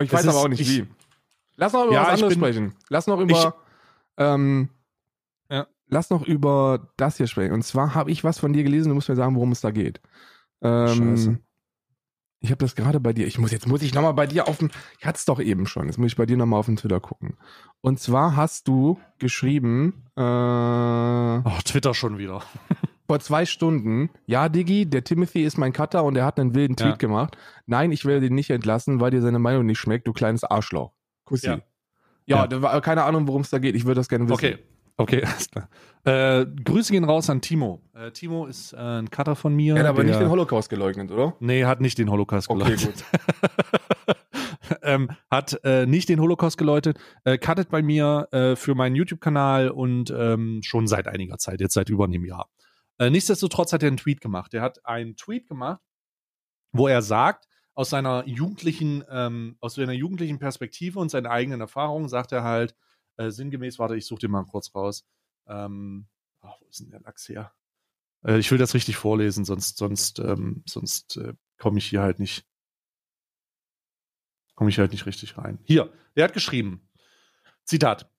[0.00, 0.86] Ich Das weiß aber ist- auch nicht ich- wie.
[1.56, 2.72] Lass noch über Ja, was ich anderes bin- sprechen.
[2.88, 3.54] Lass noch über,
[4.16, 4.77] ähm, Ja.
[5.88, 7.52] Lass noch über das hier sprechen.
[7.52, 9.70] Und zwar habe ich was von dir gelesen, du musst mir sagen, worum es da
[9.70, 10.00] geht.
[10.62, 11.38] Ähm, Scheiße.
[12.40, 13.26] Ich habe das gerade bei dir.
[13.26, 14.70] Ich muss jetzt muss ich nochmal bei dir auf dem.
[15.00, 15.86] Ich hatte es doch eben schon.
[15.86, 17.36] Jetzt muss ich bei dir nochmal auf den Twitter gucken.
[17.80, 22.42] Und zwar hast du geschrieben äh, Oh, Twitter schon wieder.
[23.08, 24.10] vor zwei Stunden.
[24.26, 26.96] Ja, Diggi, der Timothy ist mein Cutter und er hat einen wilden Tweet Ja.
[26.96, 27.36] gemacht.
[27.66, 30.92] Nein, ich werde ihn nicht entlassen, weil dir seine Meinung nicht schmeckt, du kleines Arschloch.
[31.24, 31.46] Kussi.
[31.48, 31.54] Ja.
[32.26, 32.46] Ja, Ja.
[32.46, 33.74] da war keine Ahnung, worum es da geht.
[33.74, 34.34] Ich würde das gerne wissen.
[34.34, 34.58] Okay.
[34.98, 35.68] Okay, alles klar.
[36.04, 37.80] Äh, Grüße gehen raus an Timo.
[37.94, 39.74] Äh, Timo ist äh, ein Cutter von mir.
[39.76, 41.34] Er hat aber der- nicht den Holocaust geleugnet, oder?
[41.40, 43.04] Nee, hat nicht den Holocaust Okay, geläutet.
[44.82, 49.70] ähm, hat äh, nicht den Holocaust geläutet, äh, cuttet bei mir äh, für meinen YouTube-Kanal
[49.70, 52.48] und ähm, schon seit einiger Zeit, jetzt seit über einem Jahr.
[53.00, 54.54] Nichtsdestotrotz hat er einen Tweet gemacht.
[54.54, 55.80] Er hat einen Tweet gemacht,
[56.72, 57.46] wo er sagt,
[57.76, 62.74] aus seiner jugendlichen, ähm, aus seiner jugendlichen Perspektive und seinen eigenen Erfahrungen sagt er halt,
[63.18, 65.04] äh, sinngemäß, warte, ich suche den mal kurz raus.
[65.46, 66.06] Ähm,
[66.40, 67.52] ah, wo ist denn der Lachs her?
[68.24, 72.18] Äh, ich will das richtig vorlesen, sonst, sonst, ähm, sonst äh, komme ich hier halt
[72.18, 72.46] nicht,
[74.54, 75.58] komme ich halt nicht richtig rein.
[75.64, 76.88] Hier, der hat geschrieben,
[77.64, 78.10] Zitat,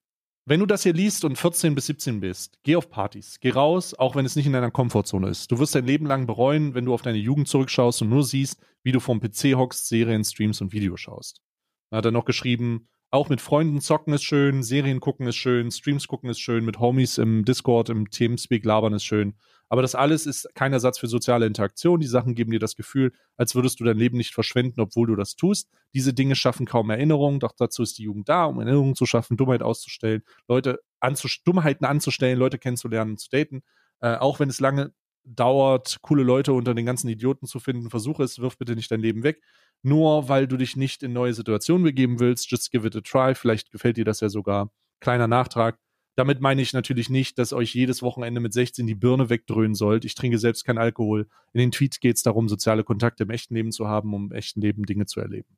[0.46, 3.94] wenn du das hier liest und 14 bis 17 bist, geh auf Partys, geh raus,
[3.94, 5.52] auch wenn es nicht in deiner Komfortzone ist.
[5.52, 8.60] Du wirst dein Leben lang bereuen, wenn du auf deine Jugend zurückschaust und nur siehst,
[8.82, 11.42] wie du vom PC hockst, Serien, Streams und Videos schaust.
[11.90, 15.72] Dann hat er noch geschrieben, auch mit Freunden zocken ist schön, Serien gucken ist schön,
[15.72, 19.36] Streams gucken ist schön, mit Homies im Discord, im Teamspeak labern ist schön.
[19.68, 22.00] Aber das alles ist kein Ersatz für soziale Interaktion.
[22.00, 25.16] Die Sachen geben dir das Gefühl, als würdest du dein Leben nicht verschwenden, obwohl du
[25.16, 25.70] das tust.
[25.94, 29.38] Diese Dinge schaffen kaum Erinnerungen, doch dazu ist die Jugend da, um Erinnerungen zu schaffen,
[29.38, 33.62] Dummheit auszustellen, Leute anzus Dummheiten anzustellen, Leute kennenzulernen und zu daten.
[34.02, 34.92] Äh, auch wenn es lange
[35.36, 39.00] dauert, coole Leute unter den ganzen Idioten zu finden, versuche es, wirf bitte nicht dein
[39.00, 39.42] Leben weg.
[39.82, 43.36] Nur weil du dich nicht in neue Situationen begeben willst, just give it a try.
[43.36, 44.72] Vielleicht gefällt dir das ja sogar.
[45.00, 45.78] Kleiner Nachtrag.
[46.16, 50.04] Damit meine ich natürlich nicht, dass euch jedes Wochenende mit 16 die Birne wegdröhnen sollt.
[50.04, 51.30] Ich trinke selbst keinen Alkohol.
[51.54, 54.32] In den Tweets geht es darum, soziale Kontakte im echten Leben zu haben, um im
[54.34, 55.58] echten Leben Dinge zu erleben.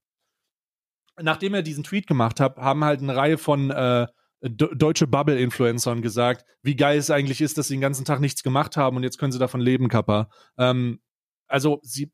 [1.20, 4.06] Nachdem er diesen Tweet gemacht hat, haben halt eine Reihe von äh,
[4.42, 8.76] deutsche Bubble-Influencern gesagt, wie geil es eigentlich ist, dass sie den ganzen Tag nichts gemacht
[8.76, 10.30] haben und jetzt können sie davon leben, Kappa.
[10.58, 11.00] Ähm,
[11.48, 12.12] also sie,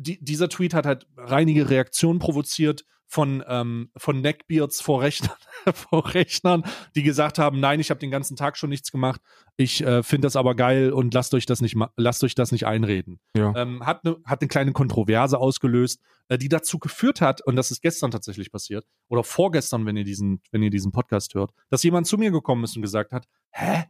[0.00, 5.36] die, dieser Tweet hat halt reinige Reaktionen provoziert von, ähm, von Neckbeards vor Rechnern,
[5.74, 9.20] vor Rechnern, die gesagt haben, nein, ich habe den ganzen Tag schon nichts gemacht,
[9.56, 12.66] ich äh, finde das aber geil und lasst euch das nicht, lasst euch das nicht
[12.66, 13.18] einreden.
[13.36, 13.52] Ja.
[13.56, 17.72] Ähm, hat, eine, hat eine kleine Kontroverse ausgelöst, äh, die dazu geführt hat, und das
[17.72, 21.82] ist gestern tatsächlich passiert, oder vorgestern, wenn ihr diesen, wenn ihr diesen Podcast hört, dass
[21.82, 23.84] jemand zu mir gekommen ist und gesagt hat, hä?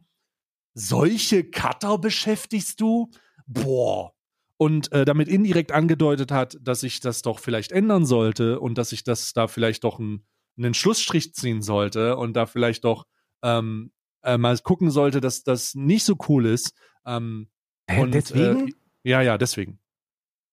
[0.73, 3.11] Solche Cutter beschäftigst du?
[3.45, 4.13] Boah.
[4.61, 8.91] Und äh, damit indirekt angedeutet hat, dass ich das doch vielleicht ändern sollte und dass
[8.91, 10.23] ich das da vielleicht doch ein,
[10.55, 13.07] einen Schlussstrich ziehen sollte und da vielleicht doch
[13.41, 13.91] ähm,
[14.21, 16.75] äh, mal gucken sollte, dass das nicht so cool ist.
[17.07, 17.47] Ähm,
[17.89, 18.67] Hä, und, deswegen?
[18.67, 19.79] Äh, ja, ja, deswegen.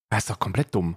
[0.08, 0.96] das ist doch komplett dumm.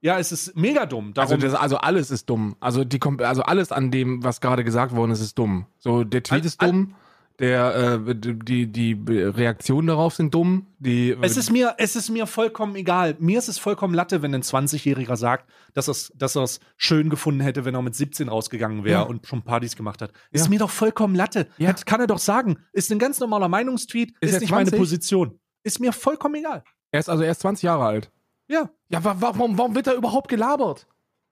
[0.00, 1.12] Ja, es ist mega dumm.
[1.16, 2.54] Also, das, also alles ist dumm.
[2.60, 5.66] Also, die, also alles an dem, was gerade gesagt worden ist, ist dumm.
[5.80, 6.94] So, der Tweet Al- ist dumm,
[7.40, 10.66] der, äh, die, die Reaktionen darauf sind dumm.
[10.78, 13.16] Die, es ist mir, es ist mir vollkommen egal.
[13.18, 17.10] Mir ist es vollkommen Latte, wenn ein 20-Jähriger sagt, dass er es dass er's schön
[17.10, 19.02] gefunden hätte, wenn er mit 17 rausgegangen wäre Ja.
[19.02, 20.12] und schon Partys gemacht hat.
[20.30, 20.50] Ist Ja.
[20.50, 21.48] mir doch vollkommen Latte.
[21.58, 21.70] Ja.
[21.70, 22.58] Hat, kann er doch sagen.
[22.72, 24.78] Ist ein ganz normaler Meinungstweet, ist, er nicht meine 20?
[24.78, 25.40] Position.
[25.64, 26.62] Ist mir vollkommen egal.
[26.92, 28.10] er ist also erst 20 Jahre alt.
[28.46, 28.70] Ja.
[28.90, 30.86] Ja, wa warum, warum wird er überhaupt gelabert?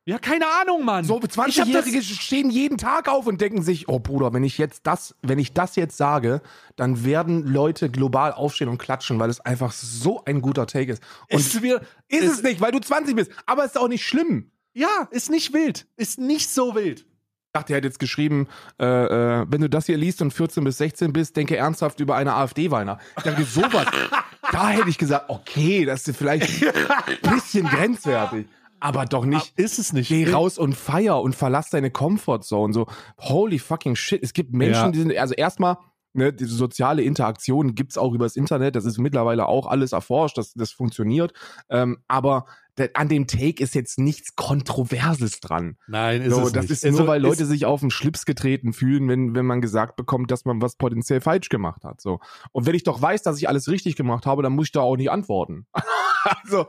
[0.04, 1.04] Ja, keine Ahnung, Mann.
[1.04, 4.42] So Ich hab das- 20-Jährige stehen jeden Tag auf und denken sich, oh Bruder, wenn
[4.42, 6.42] ich jetzt das, wenn ich das jetzt sage,
[6.74, 11.02] dann werden Leute global aufstehen und klatschen, weil es einfach so ein guter Take ist.
[11.30, 14.50] Und Ist mir, ist es nicht, weil du 20 bist, aber ist auch nicht schlimm.
[14.74, 15.86] Ja, ist nicht wild.
[15.96, 17.00] Ist nicht so wild.
[17.00, 18.48] Ich dachte, er hat jetzt geschrieben,
[18.80, 22.16] äh, äh, wenn du das hier liest und 14 bis 16 bist, denke ernsthaft über
[22.16, 22.98] eine AfD-Weiner.
[23.18, 23.86] Ich dachte, sowas.
[24.52, 28.46] da hätte ich gesagt, okay, das ist vielleicht ein bisschen grenzwertig.
[28.82, 29.56] Aber doch nicht.
[29.56, 30.08] Ist es nicht.
[30.08, 32.72] Geh raus und feier und verlass deine Comfortzone.
[32.72, 32.86] So,
[33.18, 34.20] holy fucking shit.
[34.22, 34.90] Es gibt Menschen, Ja.
[34.90, 35.76] die sind, also erstmal,
[36.14, 38.74] ne, diese soziale Interaktion gibt's auch übers Internet.
[38.74, 41.32] Das ist mittlerweile auch alles erforscht, das, das funktioniert.
[41.70, 42.46] Ähm, aber
[42.94, 45.76] an dem Take ist jetzt nichts Kontroverses dran.
[45.86, 46.82] Nein, ist So, es das nicht.
[46.82, 50.30] ist nur, weil Leute sich auf den Schlips getreten fühlen, wenn, wenn man gesagt bekommt,
[50.30, 52.00] dass man was potenziell falsch gemacht hat.
[52.00, 52.20] So.
[52.52, 54.80] Und wenn ich doch weiß, dass ich alles richtig gemacht habe, dann muss ich da
[54.80, 55.66] auch nicht antworten.
[56.44, 56.66] also,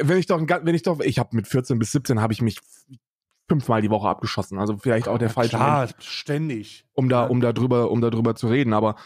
[0.00, 2.58] wenn ich doch, wenn ich doch, ich habe mit 14 bis 17 habe ich mich
[3.48, 4.58] fünfmal die Woche abgeschossen.
[4.58, 6.84] Also vielleicht auch der falsche Klar, ständig.
[6.92, 7.28] um da, Ja.
[7.28, 8.74] um da drüber, um da drüber zu reden.
[8.74, 8.96] Aber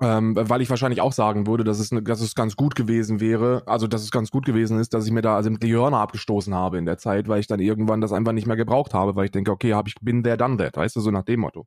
[0.00, 3.20] ähm, weil ich wahrscheinlich auch sagen würde, dass es, ne- dass es ganz gut gewesen
[3.20, 5.98] wäre, also dass es ganz gut gewesen ist, dass ich mir da also die Hörner
[5.98, 9.14] abgestoßen habe in der Zeit, weil ich dann irgendwann das einfach nicht mehr gebraucht habe,
[9.16, 11.40] weil ich denke, okay, hab ich bin there, done that, weißt du, so nach dem
[11.40, 11.66] Motto.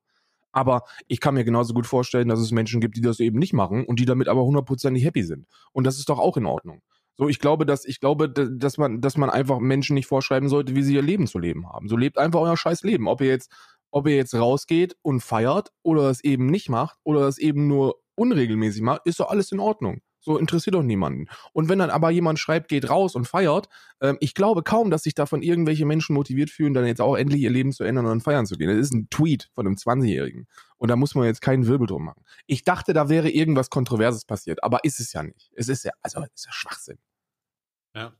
[0.51, 3.53] Aber ich kann mir genauso gut vorstellen, dass es Menschen gibt, die das eben nicht
[3.53, 5.47] machen und die damit aber hundertprozentig happy sind.
[5.71, 6.81] Und das ist doch auch in Ordnung.
[7.15, 10.75] So, ich glaube, dass ich glaube, dass man, dass man einfach Menschen nicht vorschreiben sollte,
[10.75, 11.87] wie sie ihr Leben zu leben haben.
[11.87, 13.07] So lebt einfach euer scheiß Leben.
[13.07, 13.51] Ob ihr jetzt,
[13.93, 18.01] ob ihr jetzt rausgeht und feiert oder es eben nicht macht oder es eben nur
[18.15, 20.01] unregelmäßig macht, ist doch alles in Ordnung.
[20.19, 21.27] So interessiert doch niemanden.
[21.51, 23.67] Und wenn dann aber jemand schreibt, geht raus und feiert,
[24.01, 27.41] ähm, ich glaube kaum, dass sich davon irgendwelche Menschen motiviert fühlen, dann jetzt auch endlich
[27.41, 28.69] ihr Leben zu ändern und dann feiern zu gehen.
[28.69, 30.47] Das ist ein Tweet von einem 20-Jährigen.
[30.77, 32.23] Und da muss man jetzt keinen Wirbel drum machen.
[32.47, 35.51] Ich dachte, da wäre irgendwas Kontroverses passiert, aber ist es ja nicht.
[35.55, 36.97] Es ist ja, also, es ist ja Schwachsinn.
[37.93, 38.13] Ja.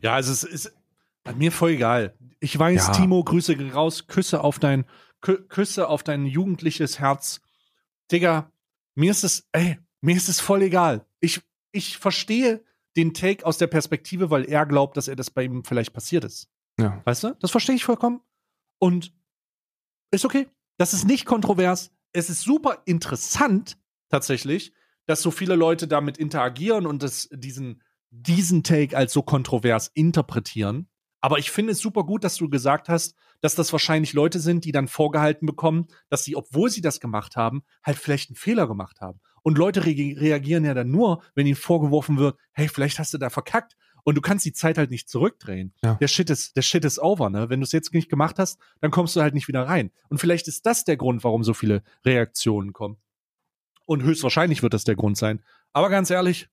[0.00, 0.74] Ja, also es ist
[1.22, 2.14] bei mir voll egal.
[2.40, 2.92] Ich weiß, Ja.
[2.92, 4.84] Timo, Grüße raus, Küsse auf dein,
[5.24, 7.40] Küsse auf dein jugendliches Herz.
[8.12, 8.52] Digga,
[8.94, 11.06] mir ist es, ey, mir ist es voll egal.
[11.20, 11.40] Ich,
[11.72, 12.62] ich verstehe
[12.96, 16.24] den Take aus der Perspektive, weil er glaubt, dass er das bei ihm vielleicht passiert
[16.24, 16.48] ist.
[16.78, 17.00] Ja.
[17.04, 17.34] Weißt du?
[17.40, 18.20] Das verstehe ich vollkommen.
[18.78, 19.12] Und
[20.10, 20.48] ist okay.
[20.76, 21.90] Das ist nicht kontrovers.
[22.12, 24.72] Es ist super interessant, tatsächlich,
[25.06, 30.88] dass so viele Leute damit interagieren und das, diesen, diesen Take als so kontrovers interpretieren.
[31.20, 34.64] Aber ich finde es super gut, dass du gesagt hast, dass das wahrscheinlich Leute sind,
[34.64, 38.66] die dann vorgehalten bekommen, dass sie, obwohl sie das gemacht haben, halt vielleicht einen Fehler
[38.66, 39.20] gemacht haben.
[39.42, 43.18] Und Leute re reagieren ja dann nur, wenn ihnen vorgeworfen wird, hey, vielleicht hast du
[43.18, 43.76] da verkackt.
[44.02, 45.74] Und du kannst die Zeit halt nicht zurückdrehen.
[45.82, 45.96] Ja.
[45.96, 47.50] Der Shit ist, der Shit ist over, ne?
[47.50, 49.90] Wenn du es jetzt nicht gemacht hast, dann kommst du halt nicht wieder rein.
[50.08, 52.96] Und vielleicht ist das der Grund, warum so viele Reaktionen kommen.
[53.84, 55.42] Und höchstwahrscheinlich wird das der Grund sein.
[55.74, 56.48] Aber ganz ehrlich,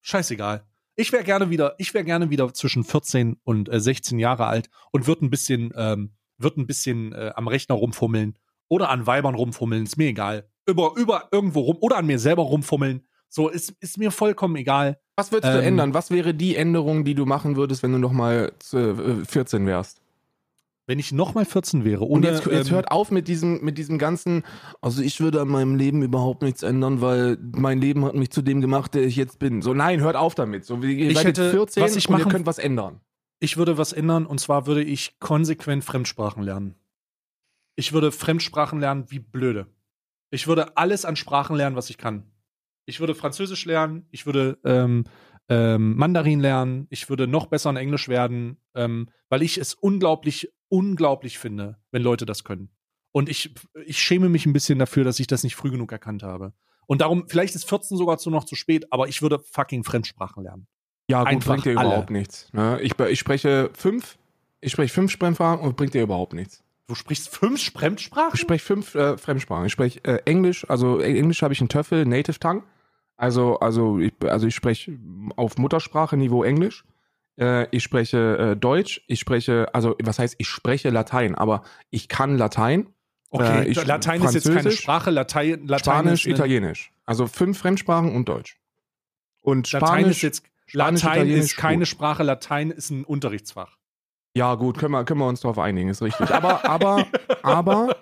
[0.00, 0.66] scheißegal.
[1.00, 4.68] Ich wäre gerne wieder, ich wäre gerne wieder zwischen 14 und äh, 16 Jahre alt
[4.92, 8.38] und würde ein bisschen, ähm, würde ein bisschen äh, am Rechner rumfummeln
[8.68, 10.46] oder an Weibern rumfummeln, ist mir egal.
[10.66, 13.06] Über, über irgendwo rum oder an mir selber rumfummeln.
[13.30, 15.00] So, ist, ist mir vollkommen egal.
[15.16, 15.94] Was würdest du Ähm, ändern?
[15.94, 20.02] Was wäre die Änderung, die du machen würdest, wenn du noch mal äh, 14 wärst?
[20.90, 23.62] Wenn ich noch mal 14 wäre, Und ohne, jetzt, jetzt ähm, hört auf mit diesem,
[23.64, 24.42] mit diesem ganzen,
[24.80, 28.42] also ich würde an meinem Leben überhaupt nichts ändern, weil mein Leben hat mich zu
[28.42, 29.62] dem gemacht, der ich jetzt bin.
[29.62, 30.64] So, nein, hört auf damit.
[30.64, 33.00] So, ihr Ich seid hätte- jetzt 14 was ich und ihr machen- könnt was ändern.
[33.38, 36.74] Ich würde was ändern und zwar würde ich konsequent Fremdsprachen lernen.
[37.76, 39.68] Ich würde Fremdsprachen lernen wie blöde.
[40.32, 42.24] Ich würde alles an Sprachen lernen, was ich kann.
[42.84, 45.04] Ich würde Französisch lernen, ich würde ähm,
[45.48, 50.52] ähm, Mandarin lernen, ich würde noch besser in Englisch werden, ähm, weil ich es unglaublich,
[50.70, 52.70] unglaublich finde, wenn Leute das können.
[53.12, 53.54] Und ich,
[53.84, 56.54] ich schäme mich ein bisschen dafür, dass ich das nicht früh genug erkannt habe.
[56.86, 60.42] Und darum, vielleicht ist 14 sogar zu noch zu spät, aber ich würde fucking Fremdsprachen
[60.42, 60.66] lernen.
[61.08, 62.52] Ja, gut, Einfach bringt dir überhaupt nichts.
[62.52, 62.80] Ne?
[62.82, 64.16] Ich, ich spreche fünf,
[64.60, 66.62] ich spreche fünf Fremdsprachen und bringt dir überhaupt nichts.
[66.86, 68.32] Du sprichst fünf Fremdsprachen?
[68.34, 69.66] Ich spreche fünf äh, Fremdsprachen.
[69.66, 72.62] Ich spreche äh, Englisch, also äh, Englisch habe ich einen Töffel, Native Tongue.
[73.16, 74.98] Also, also ich, also ich spreche
[75.36, 76.84] auf Muttersprache-Niveau Englisch.
[77.40, 79.02] Äh, ich spreche äh, Deutsch.
[79.06, 82.88] Ich spreche, also was heißt, ich spreche Latein, aber ich kann Latein.
[83.30, 86.92] Okay, Äh, ich- Latein ist jetzt keine Sprache, Latein, Latein Spanisch, eine- Italienisch.
[87.06, 88.58] Also fünf Fremdsprachen und Deutsch.
[89.40, 91.88] Und Latein Spanisch, ist jetzt Spanisch, Latein ist keine gut.
[91.88, 93.78] Sprache, Latein ist ein Unterrichtsfach.
[94.36, 96.30] Ja, gut, können wir, können wir uns darauf einigen, ist richtig.
[96.30, 97.04] Aber, aber,
[97.42, 97.96] aber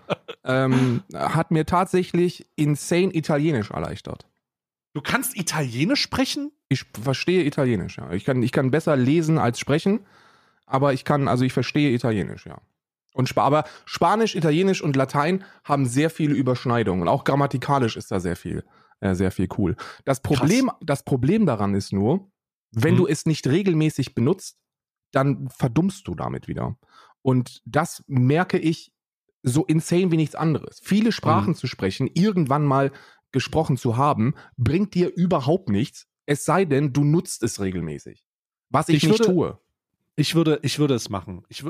[0.45, 4.27] ähm, hat mir tatsächlich insane Italienisch erleichtert.
[4.95, 6.51] Du kannst Italienisch sprechen?
[6.69, 8.11] Ich verstehe Italienisch, ja.
[8.13, 10.01] Ich kann, ich kann besser lesen als sprechen,
[10.67, 12.61] aber ich kann, also ich verstehe Italienisch, ja.
[13.15, 17.03] Und aber Spanisch, Italienisch und Latein haben sehr viele Überschneidungen.
[17.03, 18.65] Und auch grammatikalisch ist da sehr viel,
[19.01, 19.77] äh, sehr viel cool.
[20.05, 22.31] Das Problem, das Problem daran ist nur,
[22.71, 22.97] wenn Hm.
[22.99, 24.59] du es nicht regelmäßig benutzt,
[25.11, 26.77] dann verdummst du damit wieder.
[27.23, 28.93] Und das merke ich
[29.43, 30.81] so insane wie nichts anderes.
[30.83, 31.57] Viele Sprachen Mhm.
[31.57, 32.93] zu sprechen, irgendwann mal
[33.33, 38.25] gesprochen zu haben, bringt dir überhaupt nichts, es sei denn, du nutzt es regelmäßig.
[38.71, 39.59] Was ich, Ich nicht würde- tue.
[40.17, 41.45] Ich würde, ich würde es machen.
[41.49, 41.63] Ich,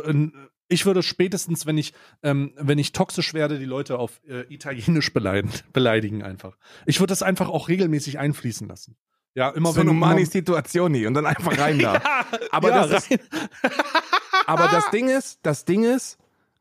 [0.69, 1.93] ich würde spätestens, wenn ich,
[2.23, 6.57] ähm, wenn ich toxisch werde, die Leute auf äh, Italienisch beleidigen, beleidigen einfach.
[6.87, 8.97] Ich würde das einfach auch regelmäßig einfließen lassen.
[9.35, 11.95] Ja, immer wenn Sonomani immer- Situationi und dann einfach rein da.
[11.97, 13.21] Ja, Aber ja, das ist- rein.
[14.47, 16.17] Aber das Ding ist, das Ding ist,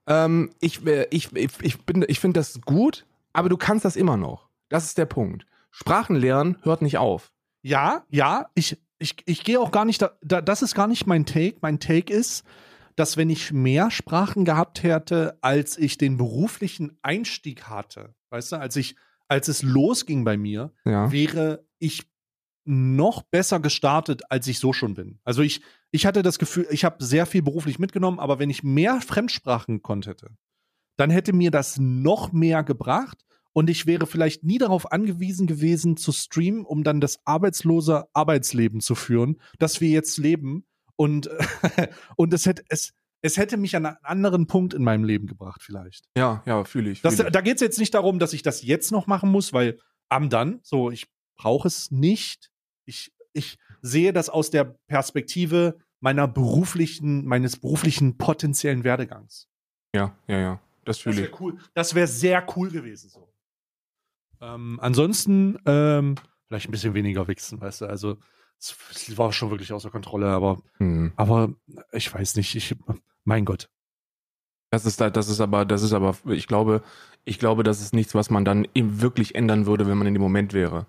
[0.07, 3.95] ähm, ich, äh, ich, ich, ich, bin- ich finde das gut, aber du kannst das
[3.95, 4.46] immer noch.
[4.69, 5.45] Das ist der Punkt.
[5.71, 7.31] Sprachen lernen hört nicht auf.
[7.61, 11.05] Ja, ja, ich, ich, ich gehe auch gar nicht, da, da, das ist gar nicht
[11.07, 11.57] mein Take.
[11.61, 12.43] Mein Take ist,
[12.95, 18.55] dass wenn ich mehr Sprachen gehabt hätte, als ich den beruflichen Einstieg hatte, weißt du,
[18.57, 18.95] als ich,
[19.27, 21.11] als es losging bei mir, Ja.
[21.11, 22.07] wäre ich
[22.65, 25.19] noch besser gestartet, als ich so schon bin.
[25.23, 25.61] Also ich,
[25.91, 29.81] ich hatte das Gefühl, ich habe sehr viel beruflich mitgenommen, aber wenn ich mehr Fremdsprachen
[29.81, 30.31] konnte, hätte,
[30.97, 33.23] dann hätte mir das noch mehr gebracht
[33.57, 38.81] und ich wäre vielleicht nie darauf angewiesen gewesen zu streamen, um dann das arbeitslose Arbeitsleben
[38.81, 41.27] zu führen, das wir jetzt leben und
[42.17, 42.93] und es hätte es
[43.23, 46.05] es hätte mich an einen anderen Punkt in meinem Leben gebracht vielleicht.
[46.15, 47.01] Ja, ja, fühle ich.
[47.01, 47.31] Das, Fühl ich.
[47.31, 50.29] da geht es jetzt nicht darum, dass ich das jetzt noch machen muss, weil am
[50.29, 52.51] dann, so, ich brauche es nicht.
[52.85, 59.47] Ich, ich sehe das aus der Perspektive meiner beruflichen, meines beruflichen potenziellen Werdegangs.
[59.95, 60.61] Ja, ja, ja.
[60.85, 61.21] Das Das fühle ich.
[61.31, 61.57] wäre cool.
[61.73, 63.09] Das wäre sehr cool gewesen.
[63.09, 63.27] So.
[64.41, 66.15] Ähm, ansonsten ähm,
[66.47, 67.85] vielleicht ein bisschen weniger wichsen, weißt du.
[67.87, 68.17] Also
[68.59, 71.13] es, war schon wirklich außer Kontrolle, aber, Hm.
[71.15, 71.49] aber
[71.91, 72.55] ich weiß nicht.
[72.55, 72.75] Ich,
[73.23, 73.69] mein Gott.
[74.69, 76.83] Das ist da, das ist aber, das ist aber, ich glaube,
[77.23, 80.13] ich glaube, das ist nichts, was man dann eben wirklich ändern würde, wenn man in
[80.13, 80.87] dem Moment wäre.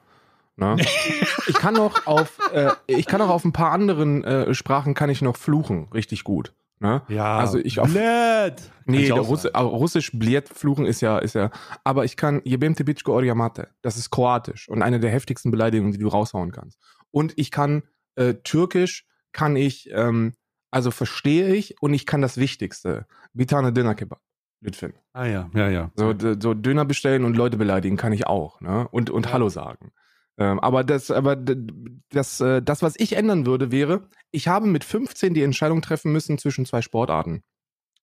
[0.57, 0.77] Ne?
[1.47, 5.11] ich kann noch auf, äh, ich kann auch auf ein paar anderen äh, Sprachen kann
[5.11, 6.53] ich noch fluchen, richtig gut.
[6.81, 7.03] Ne?
[7.09, 8.55] Ja, Also ich auf- blöd.
[8.85, 11.51] Nee, Russ Russisch Bliet fluchen ist ja, ist ja,
[11.85, 13.69] aber ich kann Jebem Tebitschko Oriamate.
[13.83, 16.79] Das ist kroatisch und eine der heftigsten Beleidigungen, die du raushauen kannst.
[17.11, 17.83] Und ich kann
[18.15, 20.35] äh, Türkisch, kann ich, ähm,
[20.71, 23.07] also verstehe ich und ich kann das Wichtigste.
[23.33, 24.21] Bitane Döner Kebab.
[24.61, 24.93] Litvin.
[25.13, 25.91] Ah ja, ja, ja.
[25.95, 28.89] So, so Döner bestellen und Leute beleidigen kann ich auch, ne?
[28.91, 29.33] Und, und Ja.
[29.33, 29.93] Hallo sagen.
[30.39, 34.85] Ähm, aber das, aber das, äh, das, was ich ändern würde, wäre, ich habe mit
[34.85, 37.43] 15 die Entscheidung treffen müssen zwischen zwei Sportarten.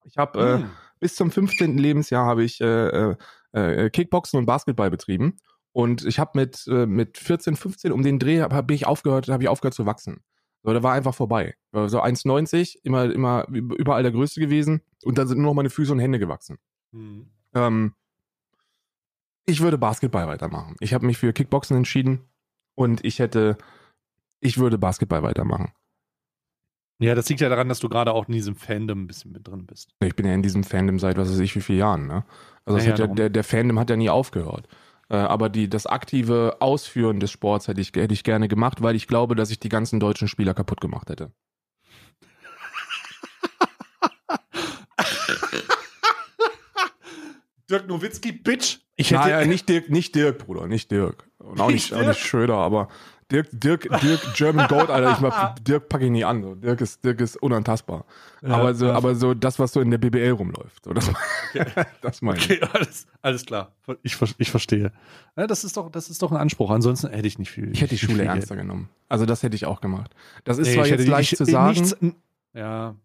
[0.04, 0.70] Ich habe äh, Hm.
[1.00, 1.78] bis zum 15.
[1.78, 2.66] Lebensjahr habe ich äh,
[3.12, 3.16] äh,
[3.54, 5.38] äh, Kickboxen und Basketball betrieben.
[5.72, 9.30] Und ich habe mit, äh, mit 14, 15 um den Dreh hab, hab ich aufgehört,
[9.30, 10.22] habe ich aufgehört zu wachsen.
[10.64, 11.56] So, da war einfach vorbei.
[11.72, 14.82] War So 1,90, immer, immer überall der Größte gewesen.
[15.04, 16.58] Und dann sind nur noch meine Füße und Hände gewachsen.
[16.92, 17.28] Hm.
[17.54, 17.94] Ähm,
[19.46, 20.76] ich würde Basketball weitermachen.
[20.80, 22.22] Ich habe mich für Kickboxen entschieden
[22.76, 23.58] und ich hätte,
[24.40, 25.72] ich würde Basketball weitermachen.
[27.00, 29.46] Ja, das liegt ja daran, dass du gerade auch in diesem Fandom ein bisschen mit
[29.48, 29.94] drin bist.
[30.02, 32.08] Ich bin ja in diesem Fandom seit was weiß ich wie vielen Jahren.
[32.08, 32.24] Ne?
[32.64, 34.68] Also Ja, ja, der, der Fandom hat ja nie aufgehört.
[35.10, 38.96] Äh, aber die, das aktive Ausführen des Sports hätte ich, hätte ich gerne gemacht, weil
[38.96, 41.34] ich glaube, dass ich die ganzen deutschen Spieler kaputt gemacht hätte.
[47.70, 48.80] Dirk Nowitzki, Bitch.
[48.96, 51.28] Ich Naja, nicht Dirk, nicht Dirk, Bruder, nicht Dirk.
[51.40, 52.20] Und auch nicht, Nicht auch nicht?
[52.20, 52.88] Schröder, aber
[53.32, 56.44] Dirk, Dirk, Dirk, German Goat, Alter, ich mach, Dirk packe ich nie an.
[56.44, 56.54] So.
[56.56, 58.06] Dirk ist, Dirk ist unantastbar.
[58.44, 58.94] aber so, ja.
[58.94, 60.86] aber so das, was so in der BBL rumläuft.
[60.86, 61.10] So, das,
[62.02, 62.46] das meine ich.
[62.46, 63.72] Okay, alles, alles klar.
[64.04, 64.92] Ich, ich verstehe.
[65.36, 66.70] Ja, das, ist doch, das ist doch ein Anspruch.
[66.70, 67.72] Ansonsten hätte ich nicht viel.
[67.72, 68.90] Ich hätte die Schule viel ernster genommen.
[69.10, 70.12] Also das hätte ich auch gemacht.
[70.44, 71.80] Das ist Nee, zwar hätte jetzt leicht ich- zu sagen.
[71.82, 71.98] Nichts,
[72.54, 72.96] ja.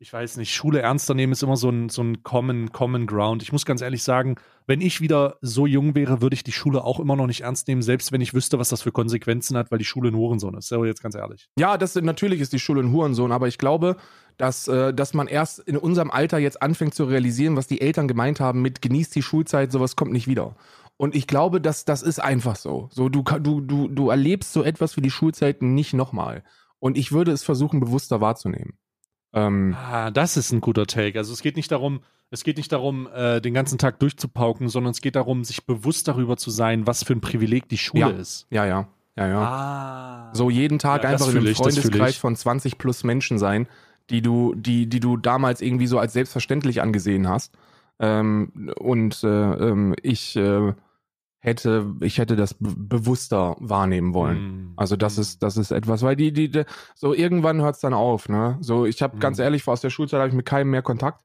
[0.00, 3.42] Ich weiß nicht, Schule ernster nehmen ist immer so ein, so ein common, common Ground.
[3.42, 4.34] Ich muss ganz ehrlich sagen,
[4.66, 7.68] wenn ich wieder so jung wäre, würde ich die Schule auch immer noch nicht ernst
[7.68, 10.54] nehmen, selbst wenn ich wüsste, was das für Konsequenzen hat, weil die Schule ein Hurensohn
[10.56, 10.68] ist.
[10.68, 11.48] So, jetzt ganz ehrlich.
[11.58, 13.96] Ja, das natürlich ist die Schule ein Hurensohn, aber ich glaube,
[14.36, 18.08] dass, äh, dass man erst in unserem Alter jetzt anfängt zu realisieren, was die Eltern
[18.08, 20.56] gemeint haben mit genießt die Schulzeit, sowas kommt nicht wieder.
[20.96, 22.88] Und ich glaube, dass das ist einfach so.
[22.90, 26.44] So du du du du erlebst so etwas wie die Schulzeit nicht nochmal.
[26.78, 28.78] Und ich würde es versuchen bewusster wahrzunehmen.
[29.34, 31.18] Ähm, Ah, das ist ein guter Take.
[31.18, 34.92] Also es geht nicht darum, es geht nicht darum, äh, den ganzen Tag durchzupauken, sondern
[34.92, 38.08] es geht darum, sich bewusst darüber zu sein, was für ein Privileg die Schule Ja.
[38.10, 38.46] ist.
[38.50, 39.40] ja, ja, ja, ja.
[39.42, 40.30] Ah.
[40.34, 42.20] So jeden Tag Ja, einfach in einem ich, Freundeskreis ich.
[42.20, 43.68] von 20 plus Menschen sein,
[44.10, 47.52] die du, die, die du damals irgendwie so als selbstverständlich angesehen hast.
[48.00, 50.72] Ähm, und äh, ähm, ich äh,
[51.44, 54.36] hätte, ich hätte das be bewusster wahrnehmen wollen.
[54.38, 54.72] Hm.
[54.76, 56.64] Also das ist, das ist etwas, weil die, die, die
[56.94, 58.56] so irgendwann hört es dann auf, ne?
[58.60, 59.20] So, ich habe Mhm.
[59.20, 61.20] ganz ehrlich, aus der Schulzeit habe ich mit keinem mehr Kontakt.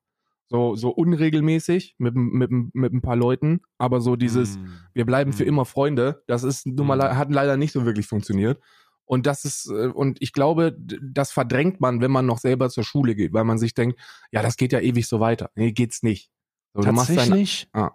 [0.49, 4.61] So, so unregelmäßig mit, mit, mit ein paar Leuten, aber so dieses, Hm.
[4.93, 5.49] wir bleiben für Mhm.
[5.49, 6.23] immer Freunde.
[6.27, 7.17] Das ist nun mal, Mhm.
[7.17, 8.59] hat leider nicht so wirklich funktioniert.
[9.05, 12.83] Und das ist, äh, und ich glaube, das verdrängt man, wenn man noch selber zur
[12.83, 13.99] Schule geht, weil man sich denkt,
[14.31, 15.49] ja, das geht ja ewig so weiter.
[15.55, 16.29] Nee, geht's nicht.
[16.73, 17.91] So, du machst dein, Tatsächlich, Ah.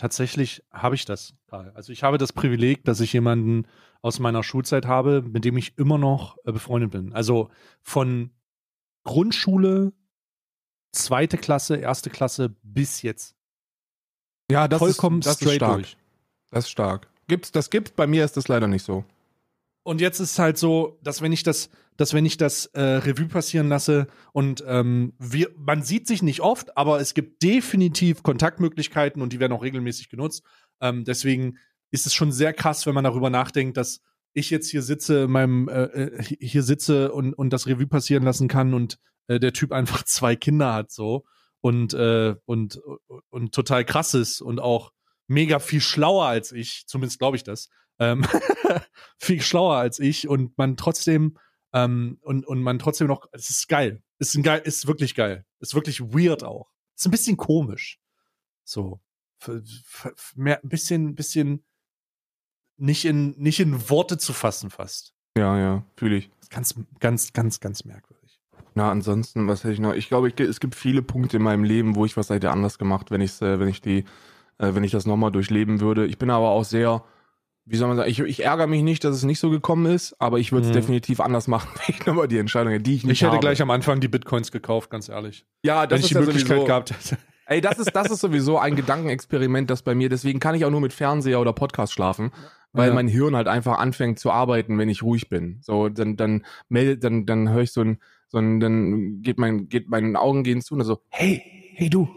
[0.00, 1.34] Tatsächlich habe ich das.
[1.46, 1.70] Karl.
[1.74, 3.66] Also ich habe das Privileg, dass ich jemanden
[4.00, 7.12] aus meiner Schulzeit habe, mit dem ich immer noch äh, befreundet bin.
[7.12, 7.50] Also
[7.82, 8.30] von
[9.04, 9.92] Grundschule,
[10.92, 13.36] zweite Klasse, erste Klasse bis jetzt.
[14.50, 15.74] ja, das Vollkommen ist, das ist stark.
[15.74, 15.96] durch.
[16.50, 17.08] Das ist stark.
[17.28, 19.04] Gibt's, das gibt's, bei mir ist das leider nicht so.
[19.82, 23.28] Und jetzt ist halt so, dass wenn ich das, dass wenn ich das äh, Revue
[23.28, 29.22] passieren lasse und ähm, wir, man sieht sich nicht oft, aber es gibt definitiv Kontaktmöglichkeiten
[29.22, 30.42] und die werden auch regelmäßig genutzt.
[30.80, 31.58] Ähm, deswegen
[31.90, 34.02] ist es schon sehr krass, wenn man darüber nachdenkt, dass
[34.32, 38.22] ich jetzt hier sitze, in meinem äh, äh, hier sitze und, und das Revue passieren
[38.22, 41.24] lassen kann und äh, der Typ einfach zwei Kinder hat so
[41.60, 42.80] und äh, und
[43.28, 44.92] und total krass ist und auch
[45.26, 47.68] mega viel schlauer als ich, zumindest glaube ich das.
[48.00, 48.24] Ähm,
[49.18, 51.36] viel schlauer als ich und man trotzdem
[51.72, 54.02] ähm, und, und man trotzdem noch, es ist geil.
[54.18, 55.44] Es ist ein geil, ist wirklich geil.
[55.60, 56.70] Ist wirklich weird auch.
[56.96, 58.00] Ist ein bisschen komisch.
[58.64, 59.00] So.
[59.40, 61.64] F- f- f- Mehr, ein bisschen, bisschen
[62.76, 65.14] nicht in, nicht in Worte zu fassen fast.
[65.36, 66.30] Ja, ja, fühle ich.
[66.50, 68.40] Ganz, ganz, ganz, ganz merkwürdig.
[68.74, 69.94] Na, ansonsten, was hätte ich noch?
[69.94, 72.78] Ich glaube, ich, es gibt viele Punkte in meinem Leben, wo ich was hätte anders
[72.78, 74.04] gemacht, wenn ich äh, wenn ich die,
[74.58, 76.06] äh, wenn ich das nochmal durchleben würde.
[76.06, 77.04] Ich bin aber auch sehr,
[77.70, 80.14] wie soll man sagen, ich, ich ärgere mich nicht, dass es nicht so gekommen ist,
[80.18, 80.74] aber ich würde es Mhm.
[80.74, 83.40] definitiv anders machen, wenn ich nochmal die Entscheidung hätte, die ich nicht Ich hätte habe.
[83.40, 85.46] gleich am Anfang die Bitcoins gekauft, ganz ehrlich.
[85.62, 87.18] ja, das Wenn ich ist die ja Möglichkeit sowieso, gehabt hätte.
[87.46, 90.70] Ey, das ist, das ist sowieso ein Gedankenexperiment, das bei mir, deswegen kann ich auch
[90.70, 92.30] nur mit Fernseher oder Podcast schlafen,
[92.72, 92.94] weil Ja.
[92.94, 95.58] mein Hirn halt einfach anfängt zu arbeiten, wenn ich ruhig bin.
[95.62, 97.98] So, dann, dann meldet, dann, dann höre ich so ein,
[98.28, 101.42] so ein, dann geht mein, geht meine Augen gehen zu und so, hey,
[101.74, 102.08] hey du,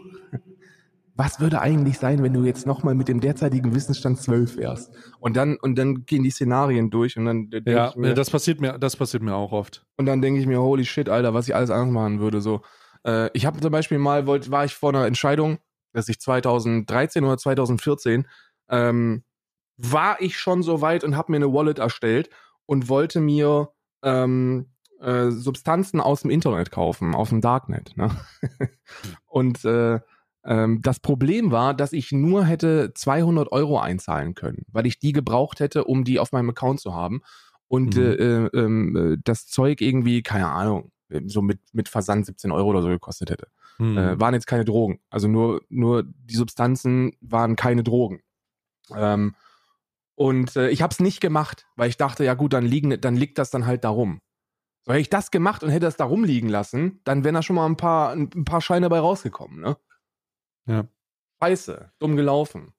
[1.16, 4.92] was würde eigentlich sein, wenn du jetzt nochmal mit dem derzeitigen Wissensstand 12 wärst?
[5.20, 8.30] Und dann, und dann gehen die Szenarien durch und dann denke Ja, ich mir, das
[8.30, 9.86] passiert mir, das passiert mir auch oft.
[9.96, 12.40] und dann denke ich mir, holy shit, Alter, was ich alles anders machen würde.
[12.40, 12.62] So,
[13.06, 15.58] äh, ich habe zum Beispiel mal, wollt, war ich vor einer Entscheidung,
[15.92, 18.26] dass ich 2013 oder 2014
[18.68, 19.22] ähm,
[19.76, 22.28] war ich schon so weit und habe mir eine Wallet erstellt
[22.66, 23.70] und wollte mir
[24.02, 24.66] ähm,
[25.00, 27.96] äh, Substanzen aus dem Internet kaufen, aus dem Darknet.
[27.96, 28.10] Ne?
[29.26, 30.00] und äh,
[30.44, 35.12] ähm, das Problem war, dass ich nur hätte 200 Euro einzahlen können, weil ich die
[35.12, 37.22] gebraucht hätte, um die auf meinem Account zu haben.
[37.68, 38.02] Und Mhm.
[38.02, 40.92] äh, äh, ähm, äh, das Zeug irgendwie, keine Ahnung,
[41.26, 43.48] so mit, mit Versand 17 Euro oder so gekostet hätte.
[43.78, 43.96] Hm.
[43.98, 45.00] Äh, waren jetzt keine Drogen.
[45.10, 48.20] Also nur, nur die Substanzen waren keine Drogen.
[48.94, 49.34] Ähm,
[50.14, 53.16] und äh, ich habe es nicht gemacht, weil ich dachte, ja gut, dann, liegen, dann
[53.16, 54.20] liegt das dann halt darum.
[54.84, 57.56] So, hätte ich das gemacht und hätte das da rumliegen lassen, dann wären da schon
[57.56, 59.76] mal ein paar, ein, ein paar Scheine bei rausgekommen, ne?
[60.66, 60.88] Ja.
[61.42, 62.72] Scheiße, dumm gelaufen.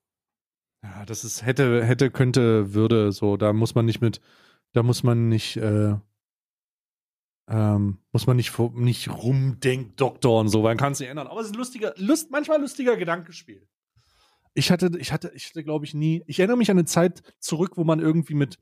[0.84, 4.22] Ja, das ist hätte, hätte, könnte, würde, so, da muss man nicht mit,
[4.74, 5.96] da muss man nicht, äh,
[7.48, 11.28] ähm, muss man nicht, nicht rumdenken, Doktor und so, weil man kann es nicht ändern.
[11.28, 13.68] Aber es ist ein lustiger, lust, manchmal lustiger Gedankenspiel.
[14.54, 17.22] Ich hatte, ich hatte, ich hatte, glaube ich, nie, ich erinnere mich an eine Zeit
[17.40, 18.58] zurück, wo man irgendwie mit,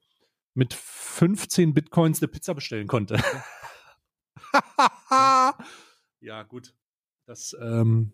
[0.53, 3.21] mit 15 Bitcoins eine Pizza bestellen konnte.
[6.19, 6.73] ja, gut.
[7.25, 8.11] Das ähm,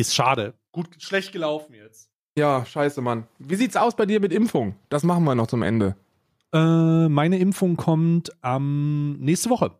[0.00, 0.54] ist schade.
[0.72, 2.10] Gut, schlecht gelaufen jetzt.
[2.38, 3.26] Ja, scheiße, Mann.
[3.38, 4.76] Wie sieht's aus bei dir mit Impfung?
[4.88, 5.96] Das machen wir noch zum Ende.
[6.52, 9.72] Äh, meine Impfung kommt am nächste Woche.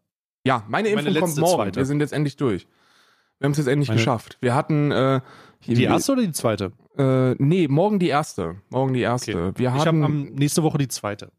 [0.44, 1.54] Ja, meine Meine Impfung kommt letzte, morgen.
[1.56, 1.76] zweite.
[1.80, 2.66] Wir sind jetzt endlich durch.
[3.38, 4.36] Wir haben es jetzt endlich Meine- geschafft.
[4.40, 5.20] Wir hatten äh,
[5.60, 6.72] hier- Die erste oder die zweite?
[6.98, 8.56] Äh, nee, morgen die erste.
[8.68, 9.52] Morgen die erste.
[9.56, 11.30] Wir, Ich habe hatten, am nächste Woche die zweite.